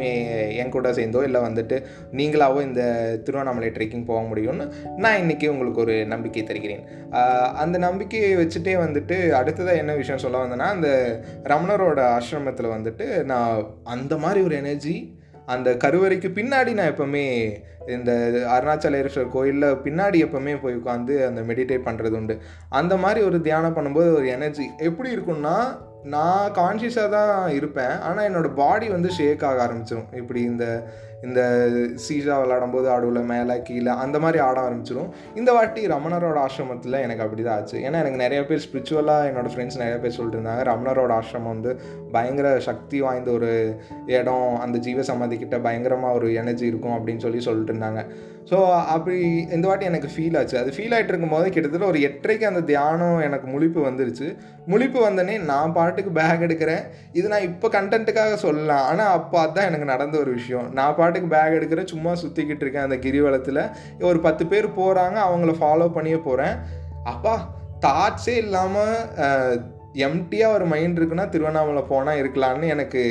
என் 0.61 0.73
கூட 0.75 0.93
சேர்ந்தோ 0.99 1.21
இல்லை 1.27 1.41
வந்துட்டு 1.47 1.77
நீங்களாவோ 2.19 2.59
இந்த 2.69 2.81
திருவண்ணாமலை 3.27 3.69
ட்ரெக்கிங் 3.77 4.09
போக 4.09 4.23
முடியும்னு 4.31 4.67
நான் 5.03 5.21
இன்றைக்கி 5.23 5.47
உங்களுக்கு 5.53 5.83
ஒரு 5.85 5.97
நம்பிக்கை 6.15 6.45
தருகிறேன். 6.49 6.83
அந்த 7.63 7.77
நம்பிக்கையை 7.87 8.33
வச்சுட்டே 8.43 8.75
வந்துட்டு 8.85 9.17
அடுத்ததாக 9.41 9.81
என்ன 9.83 9.95
விஷயம் 10.01 10.23
சொல்ல 10.25 10.45
வந்தேன்னா 10.45 10.69
அந்த 10.77 10.89
ரமணரோட 11.53 12.01
ஆசிரமத்தில் 12.17 12.75
வந்துட்டு 12.77 13.07
நான் 13.33 13.75
அந்த 13.95 14.17
மாதிரி 14.25 14.41
ஒரு 14.49 14.55
எனர்ஜி 14.55 14.97
அந்த 15.53 15.69
கருவறைக்கு 15.83 16.29
பின்னாடி 16.39 16.71
நான் 16.79 16.91
எப்போவுமே 16.93 17.25
இந்த 17.95 18.11
அருணாச்சலேஸ்வர் 18.55 19.31
கோயிலில் 19.35 19.79
பின்னாடி 19.85 20.17
எப்போவுமே 20.25 20.53
போய் 20.63 20.79
உட்காந்து 20.79 21.13
அந்த 21.29 21.41
மெடிடேட் 21.49 21.87
பண்ணுறது 21.87 22.17
உண்டு. 22.19 22.35
அந்த 22.79 22.93
மாதிரி 23.03 23.21
ஒரு 23.29 23.37
தியானம் 23.47 23.77
பண்ணும்போது 23.77 24.09
ஒரு 24.17 24.27
எனர்ஜி 24.35 24.65
எப்படி 24.89 25.09
இருக்கும்னா 25.15 25.55
நான் 26.13 26.53
கான்ஷியஸாக 26.59 27.09
தான் 27.15 27.33
இருப்பேன். 27.57 27.95
ஆனால் 28.07 28.27
என்னோடய 28.29 28.57
பாடி 28.61 28.87
வந்து 28.95 29.09
ஷேக் 29.17 29.45
ஆக 29.49 29.59
ஆரம்பிச்சிடும் 29.65 30.11
இப்படி 30.21 30.41
இந்த 30.51 30.65
இந்த 31.27 31.41
சீசா 32.05 32.35
விளாடும்போது 32.41 32.87
ஆடுவில் 32.95 33.29
மேலே 33.33 33.55
கீழே 33.67 33.93
அந்த 34.03 34.19
மாதிரி 34.23 34.39
ஆட 34.47 34.57
ஆரம்பிச்சிடும் 34.67 35.11
இந்த 35.39 35.49
வாட்டி 35.57 35.81
ரமணரோட 35.93 36.37
ஆசிரமத்தில் 36.45 37.01
எனக்கு 37.05 37.25
அப்படி 37.25 37.43
தான் 37.47 37.57
ஆச்சு. 37.59 37.77
ஏன்னா 37.87 38.01
எனக்கு 38.03 38.23
நிறைய 38.25 38.41
பேர் 38.49 38.63
ஸ்பிரிச்சுவலாக 38.67 39.29
என்னோடய 39.29 39.53
ஃப்ரெண்ட்ஸ் 39.55 39.81
நிறைய 39.83 39.99
பேர் 40.03 40.17
சொல்லிட்டு 40.17 40.39
இருந்தாங்க. 40.39 40.63
ரமணரோட 40.71 41.13
ஆசிரமம் 41.19 41.53
வந்து 41.55 41.73
பயங்கர 42.17 42.47
சக்தி 42.69 42.99
வாய்ந்த 43.05 43.31
ஒரு 43.31 43.51
இடம். 44.17 44.49
அந்த 44.65 44.77
ஜீவ 44.87 45.03
சமாதி 45.11 45.39
பயங்கரமாக 45.67 46.17
ஒரு 46.19 46.27
எனர்ஜி 46.41 46.65
இருக்கும் 46.71 46.97
அப்படின்னு 46.97 47.25
சொல்லி 47.27 47.41
சொல்லிட்டு 47.47 47.73
இருந்தாங்க. 47.73 48.01
ஸோ 48.49 48.57
அப்படி 48.93 49.17
இந்த 49.55 49.65
வாட்டி 49.67 49.85
எனக்கு 49.89 50.09
ஃபீல் 50.13 50.37
ஆச்சு. 50.37 50.55
அது 50.61 50.69
ஃபீல் 50.75 50.93
ஆகிட்டு 50.95 51.11
இருக்கும்போது 51.13 51.47
கிட்டத்தட்ட 51.55 51.85
ஒரு 51.91 51.99
எட்டரைக்கு 52.07 52.45
அந்த 52.49 52.61
தியானம் 52.71 53.19
எனக்கு 53.27 53.47
முழிப்பு 53.53 53.79
வந்துருச்சு. 53.87 54.27
முழிப்பு 54.71 54.99
வந்தனே 55.07 55.35
நான் 55.51 55.75
பாட்டுக்கு 55.77 56.11
பேக் 56.19 56.45
எடுக்கிறேன். 56.47 56.83
இது 57.19 57.27
நான் 57.33 57.47
இப்போ 57.49 57.67
கண்டென்ட்டுக்காக 57.77 58.33
சொல்லலாம். 58.45 58.85
ஆனால் 58.89 59.13
அப்போ 59.17 59.37
அதுதான் 59.43 59.69
எனக்கு 59.69 59.91
நடந்த 59.93 60.17
ஒரு 60.23 60.31
விஷயம். 60.39 60.67
நான் 60.79 60.95
பாட்டு 60.99 61.10
பாட்டுக்கு 61.11 61.33
பேக் 61.35 61.57
எடுக்கிறேன் 61.57 61.91
சும்மா 61.93 62.13
சுற்றிக்கிட்டு 62.23 62.65
இருக்கேன் 62.65 62.87
அந்த 62.87 62.99
கிரிவலத்தில். 63.05 63.63
ஒரு 64.11 64.21
பத்து 64.27 64.45
பேர் 64.53 64.75
போகிறாங்க 64.79 65.19
அவங்கள 65.27 65.53
ஃபாலோ 65.61 65.89
பண்ணியே 65.97 66.21
போகிறேன் 66.29 66.55
அப்பா 67.13 67.35
தாட்ஸே 67.85 68.35
இல்லாமல் 68.45 68.97
எம்டியாக 70.05 70.55
ஒரு 70.55 70.65
மைண்ட் 70.71 70.97
இருக்குன்னா 70.99 71.23
திருவண்ணாமலை 71.31 71.81
போனால் 71.89 72.19
இருக்கலான்னு 72.19 72.67
எனக்கு 72.73 73.01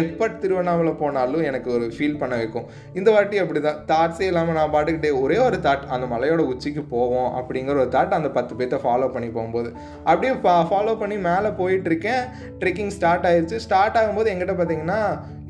எப்போ 0.00 0.24
திருவண்ணாமலை 0.42 0.92
போனாலும் 1.00 1.46
எனக்கு 1.48 1.68
ஒரு 1.76 1.86
ஃபீல் 1.94 2.20
பண்ண 2.20 2.34
வைக்கும். 2.40 2.66
இந்த 2.98 3.08
வாட்டி 3.14 3.38
அப்படி 3.42 3.60
தான் 3.60 3.80
தாட்ஸே 3.90 4.26
இல்லாமல் 4.30 4.56
நான் 4.58 4.74
பாட்டுக்கிட்டே 4.74 5.10
ஒரே 5.22 5.38
ஒரு 5.46 5.58
தாட் 5.66 5.88
அந்த 5.96 6.06
மலையோட 6.12 6.44
உச்சிக்கு 6.52 6.84
போவோம் 6.94 7.30
அப்படிங்கிற 7.40 7.76
ஒரு 7.84 7.92
தாட் 7.96 8.16
அந்த 8.18 8.30
பத்து 8.38 8.54
பேர்த்த 8.60 8.80
ஃபாலோ 8.84 9.08
பண்ணி 9.16 9.30
போகும்போது. 9.38 9.70
அப்படியே 10.10 10.32
ஃபாலோ 10.70 10.94
பண்ணி 11.02 11.18
மேலே 11.28 11.50
போயிட்டுருக்கேன் 11.62 12.22
ட்ரெக்கிங் 12.62 12.94
ஸ்டார்ட் 12.98 13.28
ஆயிடுச்சு 13.30 13.64
ஸ்டார்ட் 13.66 13.98
ஆகும்போது 14.02 14.32
எங்கிட்ட 14.34 14.56
பார்த்தீங்கன்னா 14.60 15.00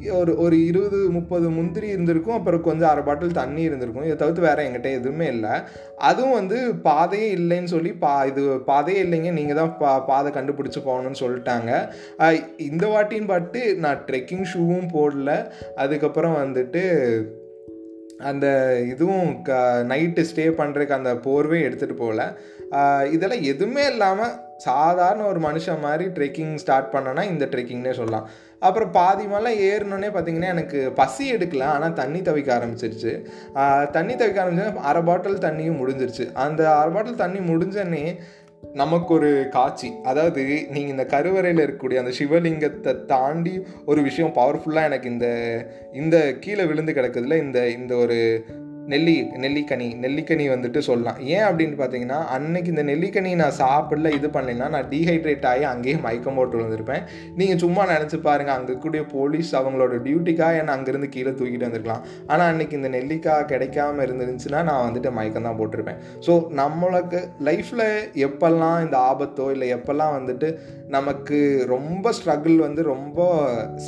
ஒரு 0.08 0.32
ஒரு 0.44 0.56
இருபது 0.68 0.98
முப்பது 1.14 1.46
முந்திரி 1.56 1.86
இருந்திருக்கும் 1.94 2.36
அப்புறம் 2.36 2.62
கொஞ்சம் 2.66 2.90
அரை 2.90 3.02
பாட்டில் 3.06 3.36
தண்ணி 3.38 3.62
இருந்திருக்கும். 3.68 4.06
இதை 4.06 4.16
தவிர்த்து 4.16 4.46
வேறு 4.46 4.64
எங்கிட்ட 4.66 4.90
எதுவுமே 4.98 5.26
இல்லை. 5.34 5.54
அதுவும் 6.10 6.36
வந்து 6.38 6.58
பாதையே 6.86 7.28
இல்லைன்னு 7.38 7.72
சொல்லி 7.74 7.92
பா 8.04 8.12
இது 8.30 8.42
பாதையே 8.70 9.00
இல்லைங்க. 9.06 9.32
நீங்கள் 9.38 9.60
தான் 9.60 9.74
பா 9.82 9.92
பாதை 10.10 10.30
கண்டுபிடிச்சி 10.38 10.82
போகணும்னு 10.88 11.22
சொல்லிட்டாங்க. 11.24 11.72
இந்த 12.70 12.86
வாட்டின்னு 12.94 13.30
பாட்டு 13.32 13.62
நான் 13.84 14.04
ட்ரெக்கிங் 14.08 14.46
ஷூவும் 14.54 14.90
போடல. 14.96 15.30
அதுக்கப்புறம் 15.84 16.40
வந்துட்டு 16.44 16.84
அந்த 18.30 18.46
இதுவும் 18.92 19.28
க 19.42 19.52
நைட்டு 19.90 20.22
ஸ்டே 20.30 20.46
பண்ணுறதுக்கு 20.58 20.98
அந்த 20.98 21.12
போர்வே 21.26 21.58
எடுத்துகிட்டு 21.66 22.02
போகல. 22.04 22.22
இதெல்லாம் 23.16 23.46
எதுவுமே 23.52 23.84
இல்லாமல் 23.92 24.34
சாதாரண 24.66 25.22
ஒரு 25.32 25.40
மனுஷன் 25.46 25.84
மாதிரி 25.84 26.06
ட்ரெக்கிங் 26.16 26.54
ஸ்டார்ட் 26.62 26.90
பண்ணனா 26.94 27.22
இந்த 27.32 27.44
ட்ரெக்கிங்னே 27.52 27.92
சொல்லலாம். 28.00 28.26
அப்புறம் 28.60 28.90
பாதி 28.98 29.24
மலை 29.26 29.52
ஏறினோடனே 29.70 30.08
பார்த்தீங்கன்னா 30.14 30.50
எனக்கு 30.54 30.78
பசி 31.00 31.24
எடுக்கல 31.34 31.66
ஆனால் 31.74 31.96
தண்ணி 32.00 32.20
தவிக்க 32.20 32.50
ஆரம்பிச்சிருச்சு. 32.58 33.12
தண்ணி 33.96 34.14
தவிக்க 34.14 34.42
ஆரம்பிச்சு 34.42 34.86
அரை 34.90 35.02
பாட்டில் 35.02 35.44
தண்ணியும் 35.46 35.80
முடிஞ்சிருச்சு. 35.82 36.26
அந்த 36.46 36.62
அரை 36.80 36.92
பாட்டில் 36.92 37.22
தண்ணி 37.24 37.40
முடிஞ்சோடனே 37.50 38.04
நமக்கு 38.74 39.10
ஒரு 39.14 39.30
காட்சி. 39.50 39.88
அதாவது 40.02 40.42
நீங்கள் 40.72 40.94
இந்த 40.94 41.04
கருவறையில் 41.14 41.62
இருக்கக்கூடிய 41.64 42.02
அந்த 42.02 42.12
சிவலிங்கத்தை 42.18 42.92
தாண்டி 43.12 43.54
ஒரு 43.86 44.00
விஷயம் 44.08 44.34
பவர்ஃபுல்லாக 44.34 44.88
எனக்கு 44.90 45.08
இந்த 45.10 45.28
இந்த 45.92 46.16
கீழே 46.40 46.64
விழுந்து 46.70 46.92
கிடக்குதுல 46.92 47.38
இந்த 47.46 47.60
இந்த 47.78 47.94
ஒரு 48.04 48.18
நெல்லி 48.92 49.14
நெல்லிக்கனி 49.42 49.88
நெல்லிக்கனி 50.04 50.44
வந்துட்டு 50.52 50.80
சொல்லலாம். 50.88 51.18
ஏன் 51.34 51.44
அப்படின்னு 51.48 51.76
பார்த்தீங்கன்னா 51.80 52.18
அன்னைக்கு 52.36 52.72
இந்த 52.74 52.84
நெல்லிக்கனி 52.90 53.32
நான் 53.42 53.56
சாப்பிடல 53.62 54.10
இது 54.18 54.28
பண்ணலைன்னா 54.36 54.68
நான் 54.74 54.88
டீஹைட்ரேட் 54.92 55.46
ஆகி 55.52 55.64
அங்கேயே 55.72 55.96
மயக்கம் 56.06 56.38
போட்டு 56.38 56.56
விழுந்திருப்பேன். 56.58 57.04
நீங்கள் 57.40 57.60
சும்மா 57.64 57.84
நினச்சி 57.92 58.18
பாருங்கள் 58.28 58.54
அங்கே 58.56 58.68
இருக்கக்கூடிய 58.70 59.02
போலீஸ் 59.14 59.52
அவங்களோட 59.60 60.00
டியூட்டிக்காக 60.06 60.60
என்னை 60.62 60.74
அங்கேருந்து 60.76 61.10
கீழே 61.16 61.32
தூக்கிட்டு 61.40 61.68
வந்திருக்கலாம். 61.68 62.04
ஆனால் 62.32 62.48
அன்னைக்கு 62.52 62.78
இந்த 62.80 62.90
நெல்லிக்காய் 62.96 63.48
கிடைக்காம 63.52 64.02
இருந்துருந்துச்சுன்னா 64.06 64.62
நான் 64.70 64.84
வந்துட்டு 64.88 65.12
மயக்கம் 65.18 65.48
தான் 65.48 65.58
போட்டிருப்பேன். 65.60 66.00
ஸோ 66.28 66.34
நம்மளுக்கு 66.62 67.20
லைஃப்பில் 67.50 67.86
எப்பெல்லாம் 68.28 68.80
இந்த 68.86 68.98
ஆபத்தோ 69.10 69.48
இல்லை 69.56 69.68
எப்பெல்லாம் 69.78 70.16
வந்துட்டு 70.18 70.50
நமக்கு 70.96 71.38
ரொம்ப 71.74 72.12
ஸ்ட்ரகிள் 72.16 72.56
வந்து 72.66 72.82
ரொம்ப 72.94 73.18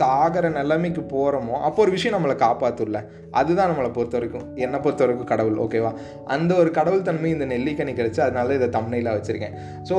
சாகிற 0.01 0.49
நிலைமைக்கு 0.59 1.03
போகிறோமோ 1.15 1.57
அப்போ 1.69 1.81
ஒரு 1.85 1.93
விஷயம் 1.97 2.17
நம்மளை 2.17 2.37
காப்பாற்றும்ல 2.47 3.01
அதுதான் 3.41 3.71
நம்மளை 3.71 3.91
பொறுத்த 3.97 4.17
வரைக்கும். 4.19 4.47
என்னை 4.65 4.79
பொறுத்த 4.79 4.92
வரைக்கும் 5.01 5.31
கடவுள் 5.33 5.59
ஓகேவா 5.65 5.91
அந்த 6.35 6.53
ஒரு 6.63 6.71
கடவுள் 6.79 7.07
தன்மை 7.09 7.31
இந்த 7.37 7.47
நெல்லிக்கனி 7.53 7.93
கிடச்சி 8.01 8.21
அதனால 8.27 8.55
இதை 8.59 8.69
தமிழிலாக 8.77 9.19
வச்சுருக்கேன். 9.19 9.55
ஸோ 9.89 9.95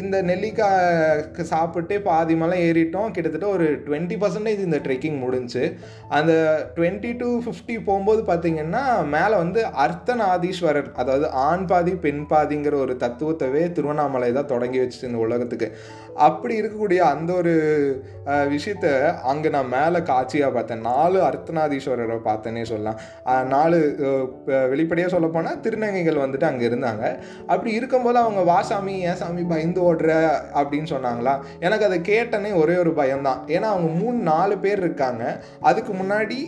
இந்த 0.00 0.16
நெல்லிக்காய் 0.30 1.50
சாப்பிட்டு 1.52 1.96
பாதி 2.08 2.34
மலை 2.42 2.58
ஏறிட்டோம். 2.68 3.10
கிட்டத்தட்ட 3.16 3.48
ஒரு 3.56 3.66
டுவெண்ட்டி 3.86 4.18
பர்சன்டேஜ் 4.22 4.62
இந்த 4.68 4.80
ட்ரெக்கிங் 4.86 5.18
முடிஞ்சு 5.24 5.64
அந்த 6.18 6.32
டுவெண்ட்டி 6.76 7.12
டு 7.22 7.28
ஃபிஃப்டி 7.46 7.76
போகும்போது 7.88 8.22
பார்த்தீங்கன்னா 8.30 8.84
மேலே 9.16 9.34
வந்து 9.44 9.62
அர்த்தநாதீஸ்வரர் 9.86 10.90
அதாவது 11.02 11.28
ஆண் 11.48 11.66
பாதி 11.72 11.94
பெண் 12.06 12.24
பாதிங்கிற 12.32 12.76
ஒரு 12.84 12.96
தத்துவத்தவே 13.04 13.64
திருவண்ணாமலை 13.78 14.30
தான் 14.38 14.50
தொடங்கி 14.54 14.80
வச்சுட்டு 14.82 15.10
இந்த 15.10 15.20
உலகத்துக்கு. 15.26 15.68
அப்படி 16.26 16.54
இருக்கக்கூடிய 16.60 17.00
அந்த 17.12 17.30
ஒரு 17.40 17.52
விஷயத்த 18.54 18.86
அங்கே 19.30 19.48
நான் 19.54 19.72
மேலே 19.76 20.00
காட்சியாக 20.10 20.52
பார்த்தேன். 20.56 20.82
நாலு 20.90 21.18
அர்த்தநாதீஸ்வரரை 21.28 22.18
பார்த்தேனே 22.26 22.64
சொல்லலாம். 22.70 22.98
நாலு 23.54 23.78
வெளிப்படையாக 24.72 25.12
சொல்ல 25.14 25.28
போனால் 25.34 25.60
திருநங்கைகள் 25.64 26.20
வந்துட்டு 26.24 26.46
அங்கே 26.50 26.68
இருந்தாங்க. 26.68 27.04
அப்படி 27.46 27.72
இருக்கும்போது 27.78 28.18
அவங்க 28.24 28.42
வா 28.50 28.58
சாமி 28.70 28.94
ஏன் 29.08 29.18
சாமி 29.22 29.42
பயந்து 29.52 29.80
ஓடுற? 29.88 30.12
அப்படின்னு 30.60 30.88
சொன்னாங்களா? 30.94 31.34
எனக்கு 31.66 31.86
அதை 31.88 31.98
கேட்டனே 32.10 32.52
ஒரே 32.62 32.76
ஒரு 32.84 32.92
பயம்தான். 33.00 33.40
ஏன்னா 33.56 33.68
அவங்க 33.74 33.90
மூணு 34.00 34.18
நாலு 34.30 34.56
பேர் 34.64 34.82
இருக்காங்க. 34.86 35.24
அதுக்கு 35.70 35.94
முன்னாடி 36.00 36.38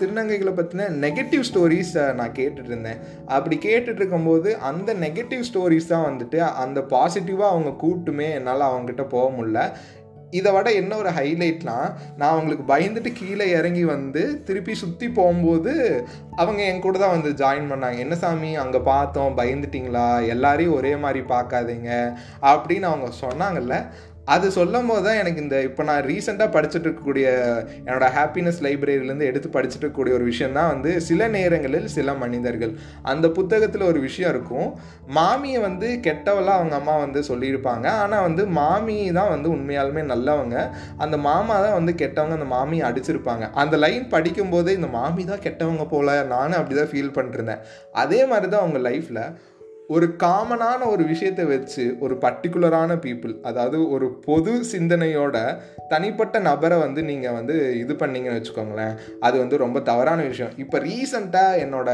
திருநங்கைகளை 0.00 0.54
பற்றின 0.60 0.88
நெகட்டிவ் 1.06 1.44
ஸ்டோரிஸ் 1.50 1.94
நான் 2.20 2.36
கேட்டுட்டு 2.40 2.72
இருந்தேன் 2.72 3.00
அப்படி 3.36 3.58
கேட்டுட்டு 3.68 4.00
இருக்கும்போது 4.02 4.50
அந்த 4.70 4.94
நெகட்டிவ் 5.06 5.44
ஸ்டோரிஸ் 5.50 5.92
தான் 5.94 6.08
வந்துட்டு 6.08 6.40
அந்த 6.64 6.80
பாசிட்டிவாக 6.94 7.52
அவங்க 7.54 7.72
கூட்டுமே 7.84 8.28
என்னால் 8.38 8.68
அவங்ககிட்ட 8.70 9.06
போக 9.14 9.26
முடியல. 9.36 9.60
இதை 10.30 10.52
விட 10.52 10.72
என்ன 10.72 10.96
ஒரு 10.96 11.10
ஹைலைட்லாம் 11.10 11.92
நான் 12.16 12.30
அவங்களுக்கு 12.30 12.74
பயந்துட்டு 12.74 13.12
கீழே 13.12 13.50
இறங்கி 13.50 13.84
வந்து 13.84 14.42
திருப்பி 14.42 14.74
சுற்றி 14.74 15.08
போகும்போது 15.08 16.06
அவங்க 16.36 16.62
என் 16.62 16.80
கூட 16.80 16.98
தான் 16.98 17.20
வந்து 17.20 17.46
ஜாயின் 17.46 17.70
பண்ணாங்க. 17.72 17.98
என்ன 17.98 18.14
சாமி 18.14 18.56
அங்கே 18.56 18.78
பார்த்தோம் 18.78 19.38
பயந்துட்டிங்களா? 19.38 20.26
எல்லாரையும் 20.26 20.74
ஒரே 20.74 20.96
மாதிரி 20.96 21.20
பார்க்காதீங்க. 21.20 22.16
அப்படின்னு 22.42 22.82
அவங்க 22.82 23.10
சொன்னாங்கல்ல 23.20 23.86
அது 24.34 24.46
சொல்லும் 24.56 24.88
போது 24.90 25.02
தான் 25.06 25.18
எனக்கு 25.22 25.42
இந்த 25.44 25.56
இப்போ 25.68 25.82
நான் 25.88 26.00
ரீசெண்டாக 26.10 26.50
படிச்சுட்டு 26.54 26.86
இருக்கக்கூடிய 26.88 27.26
என்னோட 27.86 28.06
ஹாப்பினஸ் 28.16 28.58
லைப்ரரியிலேருந்து 28.66 29.28
எடுத்து 29.30 29.48
படிச்சுட்டு 29.56 29.84
இருக்கக்கூடிய 29.84 30.14
ஒரு 30.18 30.26
விஷயம் 30.30 30.56
தான் 30.58 30.70
வந்து 30.72 30.90
சில 31.08 31.28
நேரங்களில் 31.36 31.86
சில 31.96 32.14
மனிதர்கள். 32.22 32.72
அந்த 33.12 33.26
புத்தகத்தில் 33.38 33.88
ஒரு 33.90 34.00
விஷயம் 34.06 34.32
இருக்கும். 34.34 34.68
மாமியை 35.18 35.60
வந்து 35.68 35.88
கெட்டவளாக 36.08 36.58
அவங்க 36.60 36.76
அம்மா 36.80 36.96
வந்து 37.04 37.22
சொல்லியிருப்பாங்க. 37.30 37.86
ஆனால் 38.02 38.26
வந்து 38.28 38.44
மாமி 38.60 38.98
தான் 39.20 39.32
வந்து 39.34 39.48
உண்மையாலுமே 39.56 40.04
நல்லவங்க. 40.12 40.56
அந்த 41.04 41.16
மாமா 41.28 41.56
தான் 41.66 41.76
வந்து 41.78 41.94
கெட்டவங்க 42.02 42.38
அந்த 42.40 42.50
மாமியை 42.56 42.84
அடிச்சிருப்பாங்க. 42.90 43.44
அந்த 43.62 43.76
லைன் 43.84 44.06
படிக்கும்போதே 44.16 44.74
இந்த 44.80 44.90
மாமி 44.98 45.24
தான் 45.32 45.44
கெட்டவங்க 45.48 45.86
போல 45.94 46.18
நானும் 46.34 46.58
அப்படி 46.60 46.76
தான் 46.80 46.92
ஃபீல் 46.94 47.16
பண்ணிருந்தேன் 47.18 47.62
அதே 48.04 48.20
மாதிரி 48.32 48.48
தான் 48.54 48.64
அவங்க 48.64 48.80
லைஃப்பில் 48.88 49.22
ஒரு 49.94 50.06
காமனான 50.22 50.86
ஒரு 50.92 51.02
விஷயத்தை 51.10 51.44
வச்சு 51.50 51.82
ஒரு 52.04 52.14
பர்டிகுலரான 52.24 52.92
பீப்புள் 53.04 53.34
அதாவது 53.48 53.78
ஒரு 53.94 54.06
பொது 54.24 54.52
சிந்தனையோட 54.72 55.36
தனிப்பட்ட 55.92 56.36
நபரை 56.46 56.76
வந்து 56.78 57.00
நீங்கள் 57.10 57.36
வந்து 57.36 57.56
இது 57.82 57.94
பண்ணீங்கன்னு 57.94 58.38
வச்சுக்கோங்களேன். 58.38 58.94
அது 59.26 59.36
வந்து 59.42 59.56
ரொம்ப 59.64 59.78
தவறான 59.90 60.20
விஷயம். 60.32 60.54
இப்போ 60.64 60.78
ரீசண்டாக 60.86 61.60
என்னோட 61.64 61.90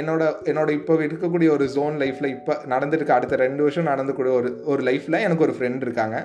என்னோட 0.00 0.22
என்னோட 0.50 0.70
இப்போ 0.78 0.92
இருக்கக்கூடிய 1.06 1.48
ஒரு 1.56 1.64
ஜோன் 1.76 1.96
லைஃப்பில் 2.02 2.32
இப்போ 2.36 2.52
நடந்துருக்கு 2.72 3.16
அடுத்த 3.16 3.34
ரெண்டு 3.44 3.62
வருஷம் 3.66 3.90
நடந்துக்கூடிய 3.90 4.32
ஒரு 4.40 4.50
ஒரு 4.72 4.82
லைஃப்பில் 4.88 5.18
எனக்கு 5.26 5.46
ஒரு 5.46 5.54
ஃப்ரெண்ட் 5.58 5.84
இருக்காங்க. 5.86 6.16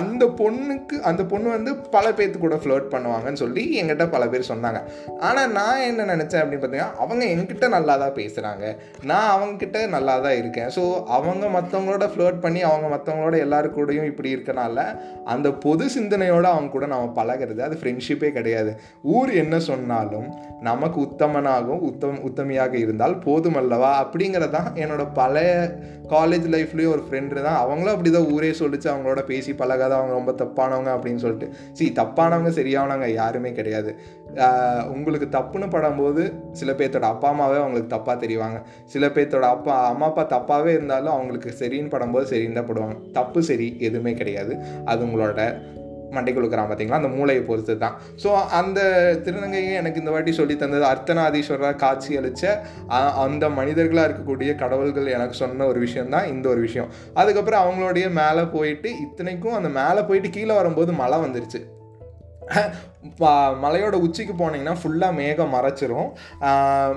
அந்த 0.00 0.24
பொண்ணுக்கு 0.40 0.96
அந்த 1.10 1.22
பொண்ணு 1.32 1.48
வந்து 1.56 1.74
பல 1.96 2.06
பேர்த்து 2.18 2.44
கூட 2.44 2.58
ஃப்ளோட் 2.62 2.86
பண்ணுவாங்கன்னு 2.94 3.42
சொல்லி 3.44 3.64
என்கிட்ட 3.80 4.06
பல 4.16 4.26
பேர் 4.34 4.50
சொன்னாங்க. 4.52 4.82
ஆனால் 5.28 5.52
நான் 5.58 5.86
என்ன 5.90 6.08
நினச்சேன் 6.14 6.42
அப்படின்னு 6.42 6.64
பார்த்தீங்கன்னா 6.64 7.00
அவங்க 7.04 7.24
என்கிட்ட 7.34 7.68
நல்லா 7.76 7.96
தான் 8.04 8.18
பேசுகிறாங்க 8.20 8.64
நான் 9.12 9.32
அவங்கக்கிட்ட 9.34 9.78
நல்லா 9.94 10.14
தான் 10.26 10.36
இருக்கேன். 10.40 10.70
ஸோ 10.76 10.82
அவங்க 11.18 11.44
மற்றவங்களோட 11.56 12.06
ஃப்ளோட் 12.12 12.38
பண்ணி 12.44 12.62
அவங்க 12.70 12.88
மற்றவங்களோட 12.94 13.36
எல்லாரு 13.46 13.70
கூடயும் 13.76 14.08
இப்படி 14.10 14.30
இருக்கனால 14.36 14.86
அந்த 15.34 15.48
பொது 15.64 15.84
சிந்தனையோடு 15.96 16.48
அவங்க 16.52 16.70
கூட 16.76 16.86
நம்ம 16.92 17.12
பழகிறது 17.20 17.60
அது 17.68 17.78
ஃப்ரெண்ட்ஷிப்பே 17.82 18.30
கிடையாது. 18.38 18.72
ஊர் 19.16 19.32
என்ன 19.42 19.58
சொன்னாலும் 19.70 20.28
நமக்கு 20.68 20.98
உத்தமனாகவும் 21.06 21.84
உத்தம் 21.90 22.20
உத்தமியாக 22.28 22.74
இருந்தால் 22.84 23.16
போதுமல்லவா 23.26 23.92
அப்படிங்கிறதான் 24.02 24.70
என்னோட 24.82 25.02
பழைய 25.20 25.52
காலேஜ் 26.14 26.46
லைஃப்லேயும் 26.54 26.94
ஒரு 26.94 27.02
ஃப்ரெண்டு 27.06 27.34
தான். 27.46 27.60
அவங்களும் 27.62 27.94
அப்படி 27.94 28.10
தான் 28.14 28.30
ஊரே 28.34 28.50
சொல்லிச்சு 28.58 28.88
அவங்களோட 28.92 29.20
பேசி 29.30 29.52
பழகாத 29.60 29.92
அவங்க 29.98 30.14
ரொம்ப 30.18 30.32
தப்பானவங்க 30.42 30.90
அப்படின்னு 30.96 31.22
சொல்லிட்டு. 31.24 31.48
சி 31.78 31.84
தப்பானவங்க 32.00 32.50
சரியானவங்க 32.58 33.08
யாருமே 33.20 33.52
கிடையாது. 33.58 33.92
உங்களுக்கு 34.94 35.26
தப்புன்னு 35.36 35.66
படும்போது 35.74 36.22
சில 36.60 36.70
பேர்த்தோட 36.78 37.08
அப்பா 37.14 37.28
அம்மாவே 37.32 37.58
அவங்களுக்கு 37.62 37.94
தப்பாக 37.96 38.16
தெரிவாங்க. 38.24 38.58
சில 38.92 39.10
பேர் 39.16 39.23
பேர்த்தோட 39.24 39.48
அப்பா 39.56 39.76
அம்மா 39.92 40.08
அப்பா 40.10 40.24
தப்பாகவே 40.32 40.72
இருந்தாலும் 40.78 41.14
அவங்களுக்கு 41.16 41.50
சரின்னு 41.60 41.92
படும்போது 41.92 42.26
சரின்னு 42.34 42.58
தான் 42.60 42.70
படுவாங்க. 42.72 42.96
தப்பு 43.20 43.42
சரி 43.50 43.70
எதுவுமே 43.88 44.14
கிடையாது. 44.20 44.54
அது 44.92 45.00
உங்களோட 45.06 45.40
மண்டைக்குழுக்கிறான் 46.16 46.68
பார்த்தீங்களா 46.70 46.98
அந்த 47.00 47.08
மூளையை 47.14 47.40
பொறுத்து 47.46 47.74
தான். 47.82 47.94
ஸோ 48.22 48.28
அந்த 48.58 48.80
திருநங்கையை 49.24 49.72
எனக்கு 49.80 50.00
இந்த 50.02 50.10
வாட்டி 50.14 50.32
சொல்லி 50.38 50.54
தந்தது 50.60 50.84
அர்த்தநாதீஸ்வரராக 50.90 51.80
காட்சி 51.84 52.18
அளித்த 52.20 52.52
அந்த 53.24 53.48
மனிதர்களாக 53.58 54.08
இருக்கக்கூடிய 54.08 54.52
கடவுள்கள் 54.62 55.14
எனக்கு 55.16 55.36
சொன்ன 55.42 55.66
ஒரு 55.72 55.80
விஷயம் 55.86 56.12
தான் 56.16 56.30
இந்த 56.34 56.48
ஒரு 56.54 56.60
விஷயம். 56.66 56.90
அதுக்கப்புறம் 57.22 57.64
அவங்களுடைய 57.64 58.08
மேலே 58.22 58.44
போயிட்டு 58.56 58.90
இத்தனைக்கும் 59.06 59.58
அந்த 59.60 59.72
மேலே 59.80 60.02
போயிட்டு 60.10 60.30
கீழே 60.36 60.54
வரும்போது 60.60 60.92
மழை 61.02 61.18
வந்துருச்சு. 61.24 61.60
மலையோட 63.64 63.96
உச்சிக்கு 64.06 64.34
போனீங்கன்னா 64.38 64.74
ஃபுல்லாக 64.82 65.18
மேகம் 65.20 65.54
மறைச்சிரும். 65.54 66.10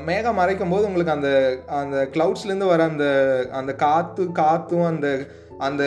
மேகம் 0.06 0.39
மறைக்கும் 0.39 0.74
போது 0.74 0.88
உங்களுக்கு 0.89 1.16
அந்த 1.18 1.32
அந்த 1.82 1.98
க்ளவுட்ஸ்லேருந்து 2.13 2.72
வர 2.74 2.84
அந்த 2.84 3.06
அந்த 3.51 3.74
காற்று 3.74 4.25
காற்றும் 4.42 4.88
அந்த 4.94 5.10
அந்த 5.66 5.84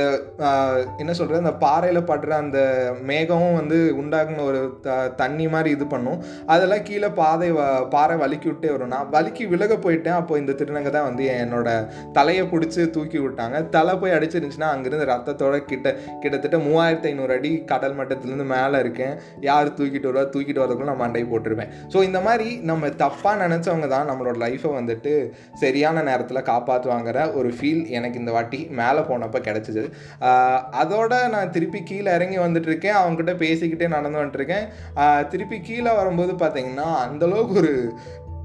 என்ன 1.03 1.13
சொல்கிறது 1.19 1.43
அந்த 1.45 1.55
பாறையில் 1.65 2.09
படுற 2.11 2.31
அந்த 2.45 2.59
மேகமும் 3.11 3.57
வந்து 3.59 3.79
உண்டாகின 4.01 4.45
ஒரு 4.51 4.61
த 4.87 4.97
தண்ணி 5.21 5.47
மாதிரி 5.55 5.71
இது 5.77 5.87
பண்ணும். 5.93 6.19
அதெல்லாம் 6.53 6.85
கீழே 6.89 7.09
பாதை 7.21 7.49
வ 7.59 7.61
பாறை 7.95 8.17
வலிக்கி 8.23 8.49
விட்டே 8.51 8.71
வரும் 8.75 8.93
நான் 8.95 9.11
வலிக்கி 9.17 9.45
விலக 9.53 9.75
போயிட்டேன். 9.87 10.19
அப்போ 10.21 10.35
இந்த 10.43 10.53
திருநங்கை 10.61 10.93
தான் 10.97 11.09
வந்து 11.09 11.25
என்னோட 11.45 11.69
தலையை 12.19 12.45
பிடிச்சி 12.53 12.81
தூக்கி 12.97 13.19
விட்டாங்க. 13.25 13.57
தலை 13.77 13.95
போய் 14.03 14.17
அடிச்சிருந்துச்சுன்னா 14.17 14.71
அங்கேருந்து 14.75 15.11
ரத்தத்தோட 15.13 15.59
கிட்ட 15.73 15.89
கிட்டத்தட்ட 16.23 16.59
மூவாயிரத்தி 16.67 17.11
ஐநூறு 17.13 17.35
அடி 17.39 17.53
கடல் 17.73 17.97
மட்டத்துலேருந்து 18.01 18.49
மேலே 18.55 18.79
இருக்கேன். 18.85 19.15
யார் 19.49 19.75
தூக்கிட்டு 19.79 20.11
வருவா 20.11 20.25
தூக்கிட்டு 20.35 20.63
வரதுக்குள்ள 20.63 20.93
நான் 20.93 21.03
மண்டை 21.05 21.25
போட்டுருவேன். 21.33 21.71
ஸோ 21.93 21.99
இந்த 22.09 22.21
மாதிரி 22.29 22.49
நம்ம 22.73 22.93
தப்பாக 23.05 23.37
நினச்சவங்க 23.45 23.89
தான் 23.95 24.09
நம்மளோட 24.13 24.37
லைஃப்பை 24.45 24.73
வந்துட்டு 24.79 25.15
சரியான 25.65 26.03
நேரத்தில் 26.11 26.47
காப்பாற்றுவாங்கிற 26.53 27.19
ஒரு 27.39 27.51
ஃபீல் 27.59 27.83
எனக்கு 27.99 28.21
இந்த 28.23 28.33
வாட்டி 28.39 28.61
மேலே 28.81 29.03
போனப்போ 29.11 29.39
கிடச்சிது. 29.61 29.85
அதோட 30.83 31.29
நான் 31.29 31.51
திருப்பி 31.51 31.83
கீழே 31.83 32.15
இறங்கி 32.15 32.39
வந்துட்டுருக்கேன். 32.39 32.99
அவங்ககிட்ட 33.01 33.35
பேசிக்கிட்டே 33.45 33.89
நடந்து 33.89 34.19
வந்துட்டு 34.25 34.41
இருக்கேன் 34.41 34.67
திருப்பி 35.29 35.61
கீழே 35.61 35.93
வரும்போது 35.93 36.33
பார்த்தீங்கன்னா 36.33 36.89
அந்தளவுக்கு 37.07 37.57
ஒரு 37.57 37.73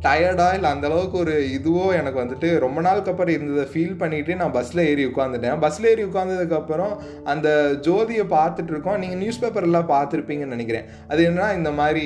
டயர்டா 0.07 0.47
இல்லை 0.57 0.69
அந்த 0.75 0.85
அளவுக்கு 0.89 1.17
ஒரு 1.23 1.35
இதுவோ 1.57 1.85
எனக்கு 1.99 2.19
வந்துட்டு 2.23 2.49
ரொம்ப 2.65 2.79
நாளுக்கு 2.87 3.11
அப்புறம் 3.11 3.35
இருந்ததை 3.35 3.65
ஃபீல் 3.73 3.97
பண்ணிட்டு 4.01 4.35
நான் 4.41 4.53
பஸ்ஸில் 4.57 4.83
ஏறி 4.89 5.05
உட்காந்துட்டேன் 5.11 5.59
பஸ்ஸில் 5.63 5.89
ஏறி 5.91 6.03
உட்காந்ததுக்கப்புறம் 6.09 6.93
அந்த 7.33 7.47
ஜோதியை 7.87 8.25
பார்த்துட்டு 8.35 8.71
இருக்கோம். 8.73 8.99
நீங்கள் 9.03 9.21
நியூஸ் 9.23 9.41
பேப்பர்லாம் 9.43 9.89
பார்த்துருப்பீங்கன்னு 9.93 10.55
நினைக்கிறேன். 10.55 10.87
அது 11.11 11.21
என்னன்னா 11.27 11.49
இந்த 11.59 11.71
மாதிரி 11.79 12.05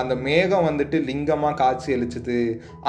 அந்த 0.00 0.14
மேகம் 0.26 0.66
வந்துட்டு 0.68 0.96
லிங்கமாக 1.08 1.54
காட்சி 1.62 1.88
அளிச்சது. 1.96 2.38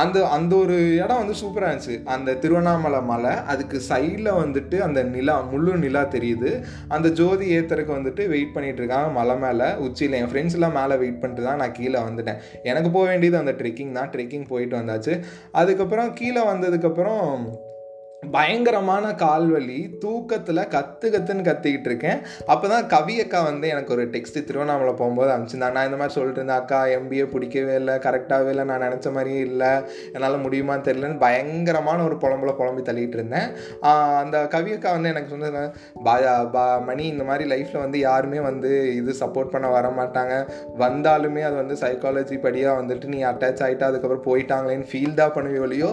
அந்த 0.04 0.18
அந்த 0.38 0.54
ஒரு 0.64 0.78
இடம் 1.04 1.22
வந்து 1.22 1.36
சூப்பராக 1.42 1.70
இருந்துச்சு. 1.72 1.98
அந்த 2.16 2.36
திருவண்ணாமலை 2.44 3.02
மலை 3.12 3.34
அதுக்கு 3.54 3.78
சைடில் 3.90 4.32
வந்துட்டு 4.42 4.80
அந்த 4.88 5.00
நிலா 5.16 5.36
முழு 5.52 5.74
நிலா 5.86 6.04
தெரியுது. 6.16 6.52
அந்த 6.96 7.08
ஜோதி 7.20 7.46
ஏத்தருக்கு 7.58 7.94
வந்துட்டு 7.98 8.24
வெயிட் 8.34 8.54
பண்ணிட்டு 8.56 8.82
இருக்காங்க 8.84 9.12
மலை 9.20 9.38
மேலே. 9.46 9.70
உச்சியில் 9.86 10.18
என் 10.22 10.30
ஃப்ரெண்ட்ஸ் 10.32 10.58
எல்லாம் 10.60 10.76
மேலே 10.80 10.96
வெயிட் 11.04 11.20
பண்ணிட்டு 11.22 11.48
தான் 11.50 11.62
நான் 11.64 11.76
கீழே 11.80 12.00
வந்துட்டேன். 12.08 12.40
எனக்கு 12.72 12.92
போக 12.98 13.06
வேண்டியது 13.12 13.38
அந்த 13.44 13.56
ட்ரெக்கிங் 13.62 13.94
தான். 13.98 14.10
ட்ரெக்கிங் 14.14 14.30
போயிட்டு 14.40 14.78
வந்தாச்சு. 14.78 15.24
அதுக்கப்புறம் 15.52 16.14
கீழே 16.14 16.42
வந்ததுக்கப்புறம் 16.44 17.48
பயங்கரமான 18.24 19.06
கால்வலி 19.22 19.78
தூக்கத்தில் 20.02 20.62
கத்து 20.74 21.08
கத்துன்னு 21.14 21.46
கத்திக்கிட்டு 21.48 21.90
இருக்கேன். 21.90 22.20
அப்போ 22.54 22.66
தான் 22.74 22.86
கவி 22.94 23.16
அக்கா 23.24 23.40
வந்து 23.48 23.66
எனக்கு 23.74 23.94
ஒரு 23.96 24.04
டெக்ஸ்ட் 24.14 24.38
திருவண்ணாமலை 24.48 24.94
போகும்போது 25.00 25.32
அனுப்பிச்சிருந்தாங்க 25.34 25.76
நான் 25.78 25.90
இந்த 25.90 26.00
மாதிரி 26.02 26.16
சொல்லிட்டு 26.18 26.40
இருந்தேன் 26.42 26.60
அக்கா 26.62 26.80
எம்பிஏ 26.98 27.26
பிடிக்கவே 27.34 27.74
இல்லை 27.82 27.96
கரெக்டாகவே 28.06 28.52
இல்லை 28.54 28.66
நான் 28.72 28.86
நினச்ச 28.88 29.08
மாதிரியே 29.16 29.42
இல்லை 29.50 29.72
என்னால் 30.14 30.44
முடியுமான்னு 30.46 30.88
தெரியலன்னு 30.90 31.20
பயங்கரமான 31.26 32.04
ஒரு 32.10 32.18
புலம்புல 32.24 32.54
புலம்பி 32.60 32.84
தள்ளிகிட்டு 32.90 33.20
இருந்தேன். 33.20 33.48
அந்த 34.22 34.46
கவி 34.56 34.72
அக்கா 34.78 34.92
வந்து 34.98 35.12
எனக்கு 35.14 35.34
சொன்னது 35.36 35.64
பா 36.08 36.16
பா 36.56 36.66
மணி 36.90 37.06
இந்த 37.14 37.26
மாதிரி 37.32 37.46
லைஃப்பில் 37.54 37.84
வந்து 37.86 38.00
யாருமே 38.08 38.42
வந்து 38.50 38.72
இது 39.00 39.12
சப்போர்ட் 39.24 39.54
பண்ண 39.56 39.70
வர 39.78 39.90
மாட்டாங்க 40.00 40.36
வந்தாலுமே 40.84 41.44
அது 41.50 41.58
வந்து 41.64 41.78
சைக்காலஜி 41.84 42.38
படியாக 42.48 42.80
வந்துட்டு 42.82 43.14
நீ 43.16 43.22
அட்டாச் 43.32 43.66
ஆகிட்டா 43.68 43.90
அதுக்கப்புறம் 43.92 44.28
போயிட்டாங்களேன்னு 44.30 44.90
ஃபீல் 44.92 45.20
தான் 45.22 45.36
பண்ணுவியோலையோ 45.38 45.92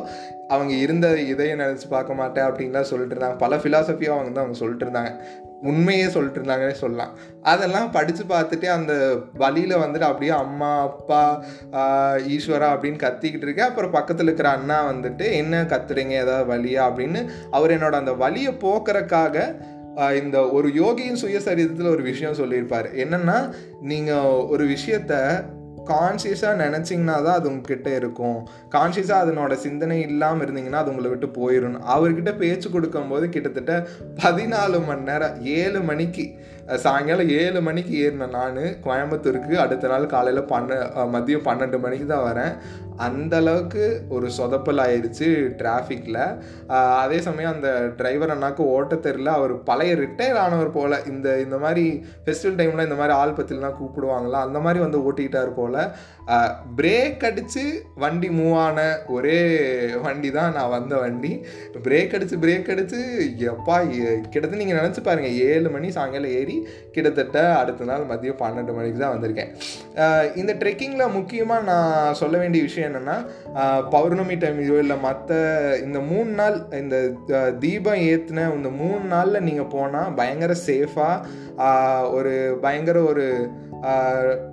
அவங்க 0.55 0.73
இருந்த 0.85 1.07
இதையை 1.31 1.55
நினச்சி 1.57 1.87
பார்க்க 1.89 2.18
மாட்டேன் 2.21 2.49
அப்படின்லாம் 2.49 2.89
சொல்லிட்டு 2.91 3.15
இருந்தாங்க 3.15 3.39
பல 3.45 3.57
ஃபிலாசபியும் 3.63 4.15
அவங்க 4.15 4.29
வந்து 4.31 4.43
அவங்க 4.43 4.59
சொல்லிட்டு 4.63 4.87
இருந்தாங்க 4.87 5.13
உண்மையே 5.63 6.07
சொல்லிட்டு 6.15 6.41
இருந்தாங்கன்னே 6.41 6.77
சொல்லலாம். 6.83 7.15
அதெல்லாம் 7.43 7.89
படித்து 7.91 8.25
பார்த்துட்டு 8.25 8.67
அந்த 8.79 8.93
வழியில் 9.35 9.83
வந்துட்டு 9.85 10.07
அப்படியே 10.09 10.33
அம்மா 10.45 10.71
அப்பா 10.89 11.23
ஈஸ்வரா 12.35 12.69
அப்படின்னு 12.75 13.01
கத்திக்கிட்டு 13.05 13.47
இருக்கேன் 13.47 13.71
அப்புறம் 13.71 13.97
பக்கத்தில் 13.97 14.27
இருக்கிற 14.27 14.51
அண்ணா 14.57 14.79
வந்துட்டு 14.93 15.27
என்ன 15.41 15.63
கத்துறீங்க? 15.73 16.15
ஏதாவது 16.25 16.47
வழியா? 16.53 16.85
அப்படின்னு 16.89 17.23
அவர் 17.51 17.75
என்னோட 17.77 17.97
அந்த 18.03 18.15
வழியை 18.25 18.53
போக்குறக்காக 18.65 19.37
இந்த 20.23 20.39
ஒரு 20.57 20.69
யோகியின் 20.83 21.21
சுயசரிதத்தில் 21.23 21.93
ஒரு 21.95 22.03
விஷயம் 22.03 22.39
சொல்லியிருப்பார். 22.41 22.89
என்னன்னா 23.05 23.39
நீங்கள் 23.93 24.37
ஒரு 24.53 24.65
விஷயத்த 24.75 25.15
கான்சியஸாக 25.93 26.61
நினச்சிங்கன்னா 26.65 27.17
தான் 27.27 27.39
அது 27.39 27.51
உங்ககிட்ட 27.53 27.89
இருக்கும். 28.01 28.39
கான்சியஸாக 28.77 29.25
அதனோட 29.25 29.55
சிந்தனை 29.67 29.99
இல்லாமல் 30.09 30.45
இருந்தீங்கன்னா 30.47 30.83
அது 30.83 30.93
உங்களை 30.95 31.11
விட்டு 31.15 31.31
போயிடும் 31.41 31.81
அவர்கிட்ட 31.97 32.33
பேச்சு 32.43 32.69
கொடுக்கும்போது 32.77 33.29
கிட்டத்தட்ட 33.37 33.75
பதினாலு 34.23 34.81
மணி 34.91 35.09
நேரம் 35.11 35.37
ஏழு 35.61 35.83
மணிக்கு 35.91 36.27
சாயங்காலம் 36.85 37.31
ஏழு 37.43 37.61
மணிக்கு 37.67 37.93
ஏறினேன் 38.07 38.35
நான் 38.39 38.59
கோயம்புத்தூருக்கு. 38.87 39.55
அடுத்த 39.63 39.89
நாள் 39.93 40.13
காலையில் 40.15 40.49
பன்ன 40.51 40.81
மதியம் 41.15 41.47
பன்னெண்டு 41.47 41.79
மணிக்கு 41.85 42.07
தான் 42.11 42.27
வரேன். 42.27 42.53
அந்த 43.07 43.35
அளவுக்கு 43.43 43.85
ஒரு 44.15 44.27
சொதப்பல் 44.39 44.83
ஆயிடுச்சு 44.85 45.29
டிராஃபிக்கில் 45.61 46.21
அதே 47.03 47.19
சமயம் 47.27 47.55
அந்த 47.55 47.71
டிரைவர் 47.99 48.33
அண்ணாக்கு 48.35 48.63
ஓட்ட 48.75 48.97
தெரில 49.07 49.33
அவர் 49.39 49.55
பழைய 49.71 49.93
ரிட்டையர் 50.03 50.41
ஆனவர் 50.45 50.75
போல். 50.77 50.97
இந்த 51.13 51.29
இந்த 51.45 51.59
மாதிரி 51.65 51.85
ஃபெஸ்டிவல் 52.27 52.59
டைமில் 52.61 52.87
இந்த 52.89 52.99
மாதிரி 53.01 53.15
ஆல்பத்திலாம் 53.21 53.79
கூப்பிடுவாங்களா 53.81 54.41
அந்த 54.49 54.61
மாதிரி 54.67 54.83
வந்து 54.87 55.01
ஓட்டிக்கிட்டார் 55.07 55.57
போல். 55.61 55.78
பிரேக் 56.79 57.23
அடித்து 57.27 57.63
வண்டி 58.03 58.29
மூவ் 58.39 58.57
ஆன 58.65 58.79
ஒரே 59.17 59.39
வண்டி 60.07 60.31
தான் 60.37 60.55
நான் 60.57 60.73
வந்த 60.75 60.95
வண்டி. 61.03 61.31
பிரேக் 61.87 62.15
அடித்து 62.17 62.37
பிரேக் 62.45 62.71
அடித்து 62.73 62.99
எப்பா 63.51 63.77
கிட்டத்தட்ட 63.93 64.61
நீங்கள் 64.63 64.79
நினச்சி 64.81 65.03
பாருங்கள் 65.07 65.39
ஏழு 65.49 65.69
மணி 65.77 65.91
சாயங்காலம் 65.97 66.35
ஏறி 66.41 66.57
கிட்டத்தட்ட 66.95 67.39
அடுத்த 67.61 67.89
நாள் 67.91 68.09
மதியம் 68.11 68.41
பன்னெண்டு 68.43 68.75
மணிக்கு 68.79 69.01
தான் 69.05 69.15
வந்திருக்கேன். 69.15 69.53
இந்த 70.41 70.53
ட்ரெக்கிங்கில் 70.63 71.15
முக்கியமாக 71.19 71.69
நான் 71.71 72.19
சொல்ல 72.23 72.37
வேண்டிய 72.43 72.63
விஷயம் 72.69 72.89
என்னென்னா 72.91 73.17
பௌர்ணமி 73.95 74.37
டைம்லையோ 74.45 74.77
இல்லை 74.85 74.99
மற்ற 75.07 75.41
இந்த 75.87 76.01
மூணு 76.11 76.31
நாள் 76.41 76.59
இந்த 76.83 76.97
தீபம் 77.65 78.05
ஏற்றின 78.11 78.47
இந்த 78.59 78.73
மூணு 78.83 79.05
நாளில் 79.15 79.47
நீங்கள் 79.49 79.73
போனால் 79.77 80.15
பயங்கர 80.21 80.55
சேஃபாக 80.67 82.13
ஒரு 82.17 82.35
பயங்கர 82.67 82.99
ஒரு 83.05 83.27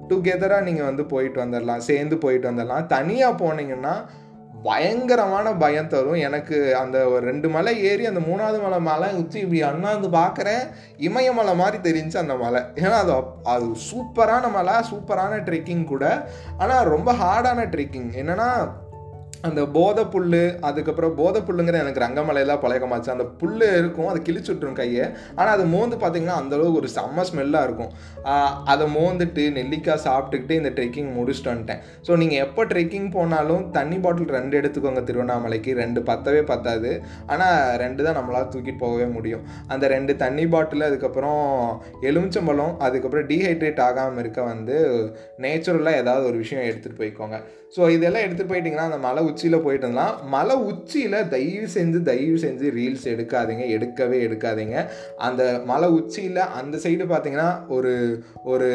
டுகெதராக 0.10 0.68
நீங்கள் 0.68 0.86
வந்து 0.86 1.06
போயிட்டு 1.06 1.40
வந்துடலாம் 1.46 1.88
சேர்ந்து 1.90 2.18
போயிட்டு 2.18 2.50
வந்துடலாம் 2.52 2.86
தனியாக 2.86 3.40
போனீங்கன்னா 3.44 3.96
பயங்கரமான 4.68 5.48
பயம் 5.54 5.90
தரும். 5.90 6.20
எனக்கு 6.28 6.58
அந்த 6.76 6.98
ஒரு 7.10 7.22
ரெண்டு 7.26 7.48
மலை 7.50 7.74
ஏறி 7.90 8.06
அந்த 8.06 8.20
மூணாவது 8.20 8.60
மலை 8.64 8.80
மலை 8.80 9.10
உச்சி 9.14 9.38
இப்படி 9.40 9.62
அண்ணாந்து 9.62 10.08
பார்க்குறேன் 10.08 10.64
இமயமலை 11.08 11.54
மாதிரி 11.56 11.78
தெரிஞ்சு 11.88 12.18
அந்த 12.18 12.36
மலை. 12.36 12.62
ஏன்னா 12.76 12.98
அது 13.04 13.14
அது 13.44 13.68
சூப்பரான 13.90 14.52
மலை 14.52 14.74
சூப்பரான 14.92 15.38
ட்ரெக்கிங் 15.50 15.84
கூட. 15.84 16.06
ஆனால் 16.58 16.90
ரொம்ப 16.96 17.14
ஹார்டான 17.14 17.68
ட்ரெக்கிங் 17.76 18.10
என்னென்னா 18.22 18.50
அந்த 19.48 19.62
போதை 19.78 20.04
புல் 20.14 20.36
அதுக்கப்புறம் 20.70 21.16
போதை 21.20 21.40
புல்லுங்கிற 21.48 21.78
எனக்கு 21.84 22.04
ரங்கமலையெல்லாம் 22.04 22.62
பழக்கமாச்சு 22.64 23.10
அந்த 23.14 23.26
புல் 23.40 23.64
இருக்கும் 23.80 24.10
அதை 24.12 24.20
கிழிச்சு 24.28 24.50
விட்டுரும் 24.52 24.78
கையை. 24.80 25.06
ஆனால் 25.38 25.54
அது 25.56 25.66
மோந்து 25.74 25.98
பார்த்தீங்கன்னா 26.04 26.38
அந்தளவுக்கு 26.42 26.80
ஒரு 26.82 26.90
செம்ம 26.98 27.26
ஸ்மெல்லாக 27.30 27.68
இருக்கும். 27.68 27.92
அதை 28.74 28.86
மோந்துட்டு 28.98 29.44
நெல்லிக்காய் 29.58 30.04
சாப்பிட்டுக்கிட்டு 30.08 30.60
இந்த 30.62 30.72
ட்ரெக்கிங் 30.78 31.10
முடிச்சுட்டு 31.18 31.52
வந்துட்டேன். 31.54 31.82
ஸோ 32.08 32.12
நீங்கள் 32.22 32.44
எப்போ 32.46 32.64
ட்ரெக்கிங் 32.72 33.10
போனாலும் 33.18 33.64
தண்ணி 33.78 34.00
பாட்டில் 34.06 34.36
ரெண்டு 34.40 34.60
எடுத்துக்கோங்க 34.62 35.04
திருவண்ணாமலைக்கு. 35.10 35.74
ரெண்டு 35.84 36.02
பத்தவே 36.12 36.44
பத்தாது. 36.52 36.92
ஆனால் 37.34 37.60
ரெண்டு 37.84 38.02
தான் 38.08 38.18
நம்மளால் 38.20 38.50
தூக்கிட்டு 38.56 38.84
போகவே 38.86 39.08
முடியும். 39.18 39.44
அந்த 39.74 39.86
ரெண்டு 39.96 40.16
தண்ணி 40.24 40.48
பாட்டில் 40.56 40.88
அதுக்கப்புறம் 40.90 41.44
எலுமிச்சம்பழம் 42.10 42.74
அதுக்கப்புறம் 42.88 43.28
டீஹைட்ரேட் 43.32 43.84
ஆகாமல் 43.88 44.22
இருக்க 44.24 44.42
வந்து 44.52 44.78
நேச்சுரலாக 45.46 46.02
ஏதாவது 46.04 46.24
ஒரு 46.32 46.38
விஷயம் 46.44 46.68
எடுத்துகிட்டு 46.70 47.02
போய்க்கோங்க. 47.02 47.38
ஸோ 47.78 47.90
இதெல்லாம் 47.90 48.24
எடுத்துகிட்டு 48.24 48.52
போயிட்டிங்கன்னா 48.52 48.88
அந்த 48.90 48.98
மலை 48.98 49.24
உச்சியில் 49.24 49.62
போயிட்டு 49.62 49.88
மலை 50.26 50.56
உச்சியில் 50.56 51.28
தயவு 51.28 51.68
செஞ்சு 51.68 52.02
தயவு 52.02 52.38
செஞ்சு 52.38 52.70
ரீல்ஸ் 52.70 53.08
எடுக்காதீங்க. 53.08 53.64
எடுக்கவே 53.68 54.18
எடுக்காதீங்க. 54.28 54.78
அந்த 55.18 55.62
மலை 55.66 55.90
உச்சியில் 55.90 56.38
அந்த 56.38 56.78
சைடு 56.78 57.04
பார்த்தீங்கன்னா 57.04 57.68
ஒரு 57.68 58.24
ஒரு 58.44 58.70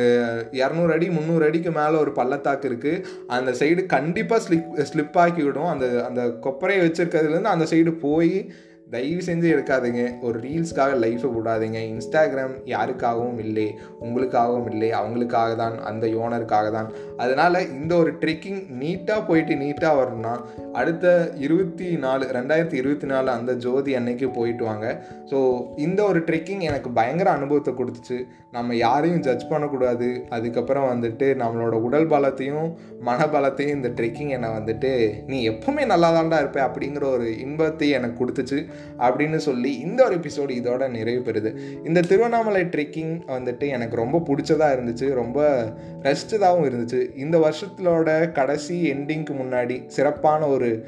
இரநூறு 0.52 0.92
அடி 0.92 1.08
முந்நூறு 1.08 1.44
அடிக்கு 1.44 1.70
மேலே 1.70 1.96
ஒரு 1.96 2.12
பள்ளத்தாக்கு 2.12 2.68
இருக்குது 2.68 3.04
அந்த 3.26 3.50
சைடு 3.52 3.86
கண்டிப்பாக 3.86 4.42
ஸ்லிப் 4.48 4.82
ஸ்லிப் 4.92 5.18
ஆக்கி 5.18 5.42
விடும் 5.42 5.66
அந்த 5.66 5.86
அந்த 6.08 6.22
கொப்பரையை 6.22 6.82
வச்சுருக்கிறதுலேருந்து 6.84 7.54
அந்த 7.54 7.64
சைடு 7.64 7.92
போய் 8.00 8.50
தயவு 8.94 9.22
செஞ்சு 9.26 9.46
எடுக்காதீங்க. 9.54 10.02
ஒரு 10.26 10.36
ரீல்ஸ்க்காக 10.46 10.94
லைஃப்பை 11.04 11.28
விடாதீங்க. 11.34 11.78
இன்ஸ்டாகிராம் 11.92 12.54
யாருக்காகவும் 12.72 13.38
இல்லை 13.44 13.66
உங்களுக்காகவும் 14.04 14.68
இல்லை 14.72 14.88
அவங்களுக்காக 15.00 15.50
தான் 15.62 15.76
அந்த 15.90 16.06
யோனருக்காக 16.16 16.70
தான். 16.76 16.88
அதனால் 17.24 17.58
இந்த 17.78 17.92
ஒரு 18.02 18.12
ட்ரெக்கிங் 18.22 18.60
நீட்டாக 18.80 19.26
போயிட்டு 19.28 19.54
நீட்டாக 19.62 19.98
வரணும்னா 20.00 20.34
அடுத்த 20.80 21.06
இருபத்தி 21.44 21.86
நாலு 22.06 22.24
ரெண்டாயிரத்தி 22.38 22.76
இருபத்தி 22.82 23.08
நாலு 23.12 23.30
அந்த 23.36 23.52
ஜோதி 23.66 23.94
அன்னைக்கு 24.00 24.26
போயிட்டு 24.38 24.64
வாங்க. 24.70 24.86
ஸோ 25.30 25.38
இந்த 25.86 26.00
ஒரு 26.10 26.20
ட்ரெக்கிங் 26.28 26.62
எனக்கு 26.70 26.90
பயங்கர 26.98 27.30
அனுபவத்தை 27.38 27.74
கொடுத்துச்சு. 27.80 28.18
நம்ம 28.56 28.76
யாரையும் 28.84 29.24
ஜட்ஜ் 29.26 29.50
பண்ணக்கூடாது. 29.50 30.10
அதுக்கப்புறம் 30.36 30.88
வந்துட்டு 30.92 31.26
நம்மளோட 31.42 31.74
உடல் 31.86 32.08
பலத்தையும் 32.12 32.68
மனபலத்தையும் 33.08 33.76
இந்த 33.78 33.90
ட்ரெக்கிங் 33.98 34.32
என்னை 34.36 34.50
வந்துட்டு 34.58 34.92
நீ 35.30 35.38
எப்பவுமே 35.50 35.84
நல்லா 35.92 36.08
தான்டா 36.16 36.38
இருப்ப 36.42 36.60
அப்படிங்கிற 36.68 37.04
ஒரு 37.16 37.28
இன்பத்தை 37.46 37.88
எனக்கு 37.98 38.20
கொடுத்துச்சு. 38.20 38.58
அப்படின்னு 38.98 39.36
சொல்லி 39.36 39.78
இந்த 39.78 40.04
ஒரு 40.04 40.16
எபிசோடு 40.16 40.50
இதோட 40.60 40.88
நிறைவு 40.88 41.32
பெறுது. 41.32 41.56
இந்த 41.86 42.00
திருவண்ணாமலை 42.00 42.64
ட்ரெக்கிங் 42.64 43.14
வந்துட்டு 43.28 43.68
எனக்கு 43.68 43.96
ரொம்ப 43.96 44.18
பிடிச்சதாக 44.18 44.74
இருந்துச்சு. 44.76 45.12
ரொம்ப 45.14 45.64
ரசிச்சதாகவும் 46.02 46.68
இருந்துச்சு. 46.70 47.16
இந்த 47.16 47.38
வருஷத்தோட 47.38 48.32
கடைசி 48.32 48.92
எண்டிங்க்கு 48.92 49.34
முன்னாடி 49.42 49.86
சிறப்பான 49.86 50.46
ஒரு 50.46 50.86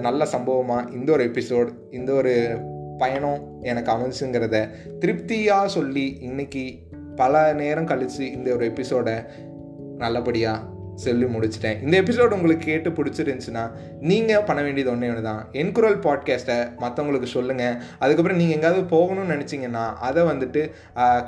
நல்ல 0.00 0.24
சம்பவமாக 0.24 0.90
இந்த 0.90 1.12
ஒரு 1.12 1.24
எபிசோட் 1.24 1.68
இந்த 1.90 2.12
ஒரு 2.12 2.56
பயணம் 2.98 3.40
எனக்கு 3.60 3.92
அமைச்சுங்கிறத 3.92 4.68
திருப்தியாக 4.98 5.68
சொல்லி 5.68 6.16
இன்னைக்கு 6.20 6.78
பல 7.16 7.52
நேரம் 7.52 7.84
கழித்து 7.84 8.32
இந்த 8.32 8.54
ஒரு 8.54 8.64
எபிசோடை 8.64 9.14
நல்லபடியாக 9.96 10.71
சொல்லி 11.04 11.26
முடிச்சிட்டேன். 11.34 11.78
இந்த 11.84 11.94
எபிசோடு 12.02 12.36
உங்களுக்கு 12.36 12.64
கேட்டு 12.64 12.90
பிடிச்சிருந்துச்சுன்னா 12.96 13.62
நீங்கள் 14.10 14.44
பண்ண 14.48 14.62
வேண்டியது 14.62 14.90
ஒன்றே 14.92 15.08
ஒன்று 15.12 15.22
தான். 15.28 15.40
என்குரல் 15.62 15.98
பாட்காஸ்ட்டை 16.06 16.56
மற்றவங்களுக்கு 16.82 17.28
சொல்லுங்கள் 17.34 17.76
அதுக்கப்புறம் 18.02 18.40
நீங்கள் 18.40 18.56
எங்கேயாவது 18.56 18.82
போகணும்னு 18.94 19.34
நினச்சிங்கன்னா 19.34 19.84
அதை 20.08 20.22
வந்துட்டு 20.30 20.62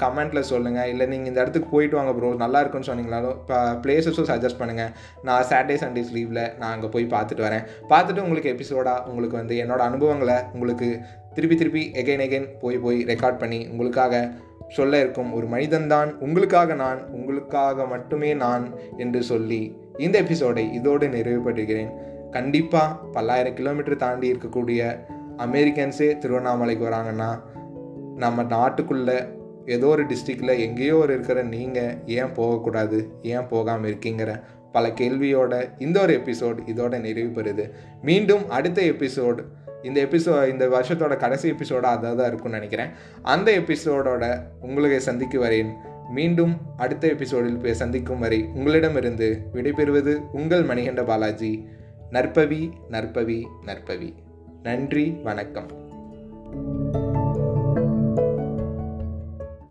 கமெண்ட்டில் 0.05 0.49
சொல்லுங்கள் 0.53 0.91
இல்லை 0.93 1.07
நீங்கள் 1.07 1.31
இந்த 1.33 1.43
இடத்துக்கு 1.43 1.69
போயிட்டு 1.75 1.99
வாங்க 2.01 2.15
ப்ரோ 2.19 2.31
நல்லா 2.45 2.61
இருக்குன்னு 2.61 2.91
சொன்னீங்களாலும் 2.91 3.37
இப்போ 3.41 3.59
பிளேசஸும் 3.87 4.31
சஜஸ்ட் 4.33 4.61
பண்ணுங்கள் 4.61 4.93
நான் 5.23 5.49
சாட்டர்டே 5.51 5.79
சண்டேஸ் 5.85 6.15
லீவில் 6.17 6.45
நான் 6.59 6.73
அங்கே 6.75 6.87
போய் 6.87 7.13
பார்த்துட்டு 7.17 7.47
வரேன். 7.49 7.65
பார்த்துட்டு 7.89 8.21
உங்களுக்கு 8.21 8.55
எபிசோடாக 8.55 9.05
உங்களுக்கு 9.09 9.37
வந்து 9.37 9.57
என்னோடய 9.65 9.91
அனுபவங்களை 9.91 10.39
உங்களுக்கு 10.53 10.89
திருப்பி 11.35 11.57
திருப்பி 11.57 11.93
எகைன் 12.01 12.25
எகைன் 12.27 12.49
போய் 12.61 12.77
போய் 12.79 12.99
ரெக்கார்ட் 13.05 13.41
பண்ணி 13.41 13.69
உங்களுக்காக 13.71 14.17
சொல்ல 14.75 15.01
இருக்கும். 15.01 15.33
ஒரு 15.33 15.47
மனிதன்தான் 15.47 16.11
உங்களுக்காக 16.19 16.75
நான் 16.75 17.01
உங்களுக்காக 17.11 17.87
மட்டுமே 17.87 18.35
நான் 18.35 18.65
என்று 18.97 19.23
சொல்லி 19.23 19.61
இந்த 19.99 20.19
எபிசோடை 20.19 20.73
இதோடு 20.73 21.07
நிறைவுபடுகிறேன் 21.07 21.93
கண்டிப்பாக 22.31 22.97
பல்லாயிரம் 23.13 23.55
கிலோமீட்டர் 23.55 23.97
தாண்டி 23.97 24.33
இருக்கக்கூடிய 24.33 24.81
அமெரிக்கன்ஸே 25.37 26.09
திருவண்ணாமலைக்கு 26.19 26.85
வராங்கன்னா 26.85 27.31
நம்ம 28.17 28.43
நாட்டுக்குள்ளே 28.43 29.19
ஏதோ 29.67 29.87
ஒரு 29.87 30.03
டிஸ்ட்ரிக்டில் 30.05 30.59
எங்கேயோ 30.59 30.97
ஒரு 30.97 31.13
இருக்கிற 31.13 31.43
நீங்கள் 31.43 31.95
ஏன் 32.07 32.33
போகக்கூடாது 32.33 32.99
ஏன் 33.23 33.49
போகாமல் 33.49 33.91
இருக்கீங்கிற 33.91 34.33
பல 34.73 34.89
கேள்வியோட 34.89 35.55
இந்த 35.79 36.01
ஒரு 36.01 36.15
எபிசோட் 36.25 36.59
இதோட 36.67 37.01
நிறைவு 37.01 37.43
பெறுது 37.43 37.65
மீண்டும் 38.03 38.49
அடுத்த 38.49 38.83
எபிசோட் 38.83 39.41
இந்த 39.85 40.03
எபிசோ 40.03 40.49
இந்த 40.49 40.69
வருஷத்தோட 40.69 41.17
கடைசி 41.17 41.51
எபிசோட 41.51 41.81
அதாக 41.81 42.01
தான் 42.01 42.27
இருக்கும்னு 42.27 42.51
நினைக்கிறேன். 42.51 42.89
அந்த 43.23 43.59
எபிசோடோட 43.59 44.43
உங்களை 44.61 45.01
சந்திக்கு 45.01 45.45
வரேன் 45.45 45.73
மீண்டும் 46.11 46.61
அடுத்த 46.77 47.09
எபிசோடில் 47.09 47.75
சந்திக்கும் 47.75 48.19
வரை 48.19 48.49
உங்களிடமிருந்து 48.55 49.43
விடைபெறுவது 49.55 50.23
உங்கள் 50.33 50.65
மணிகண்ட 50.65 51.05
பாலாஜி. 51.05 51.69
நற்பவி 52.13 52.71
நற்பவி 52.91 53.45
நற்பவி. 53.67 54.15
நன்றி 54.63 55.21
வணக்கம். 55.23 55.84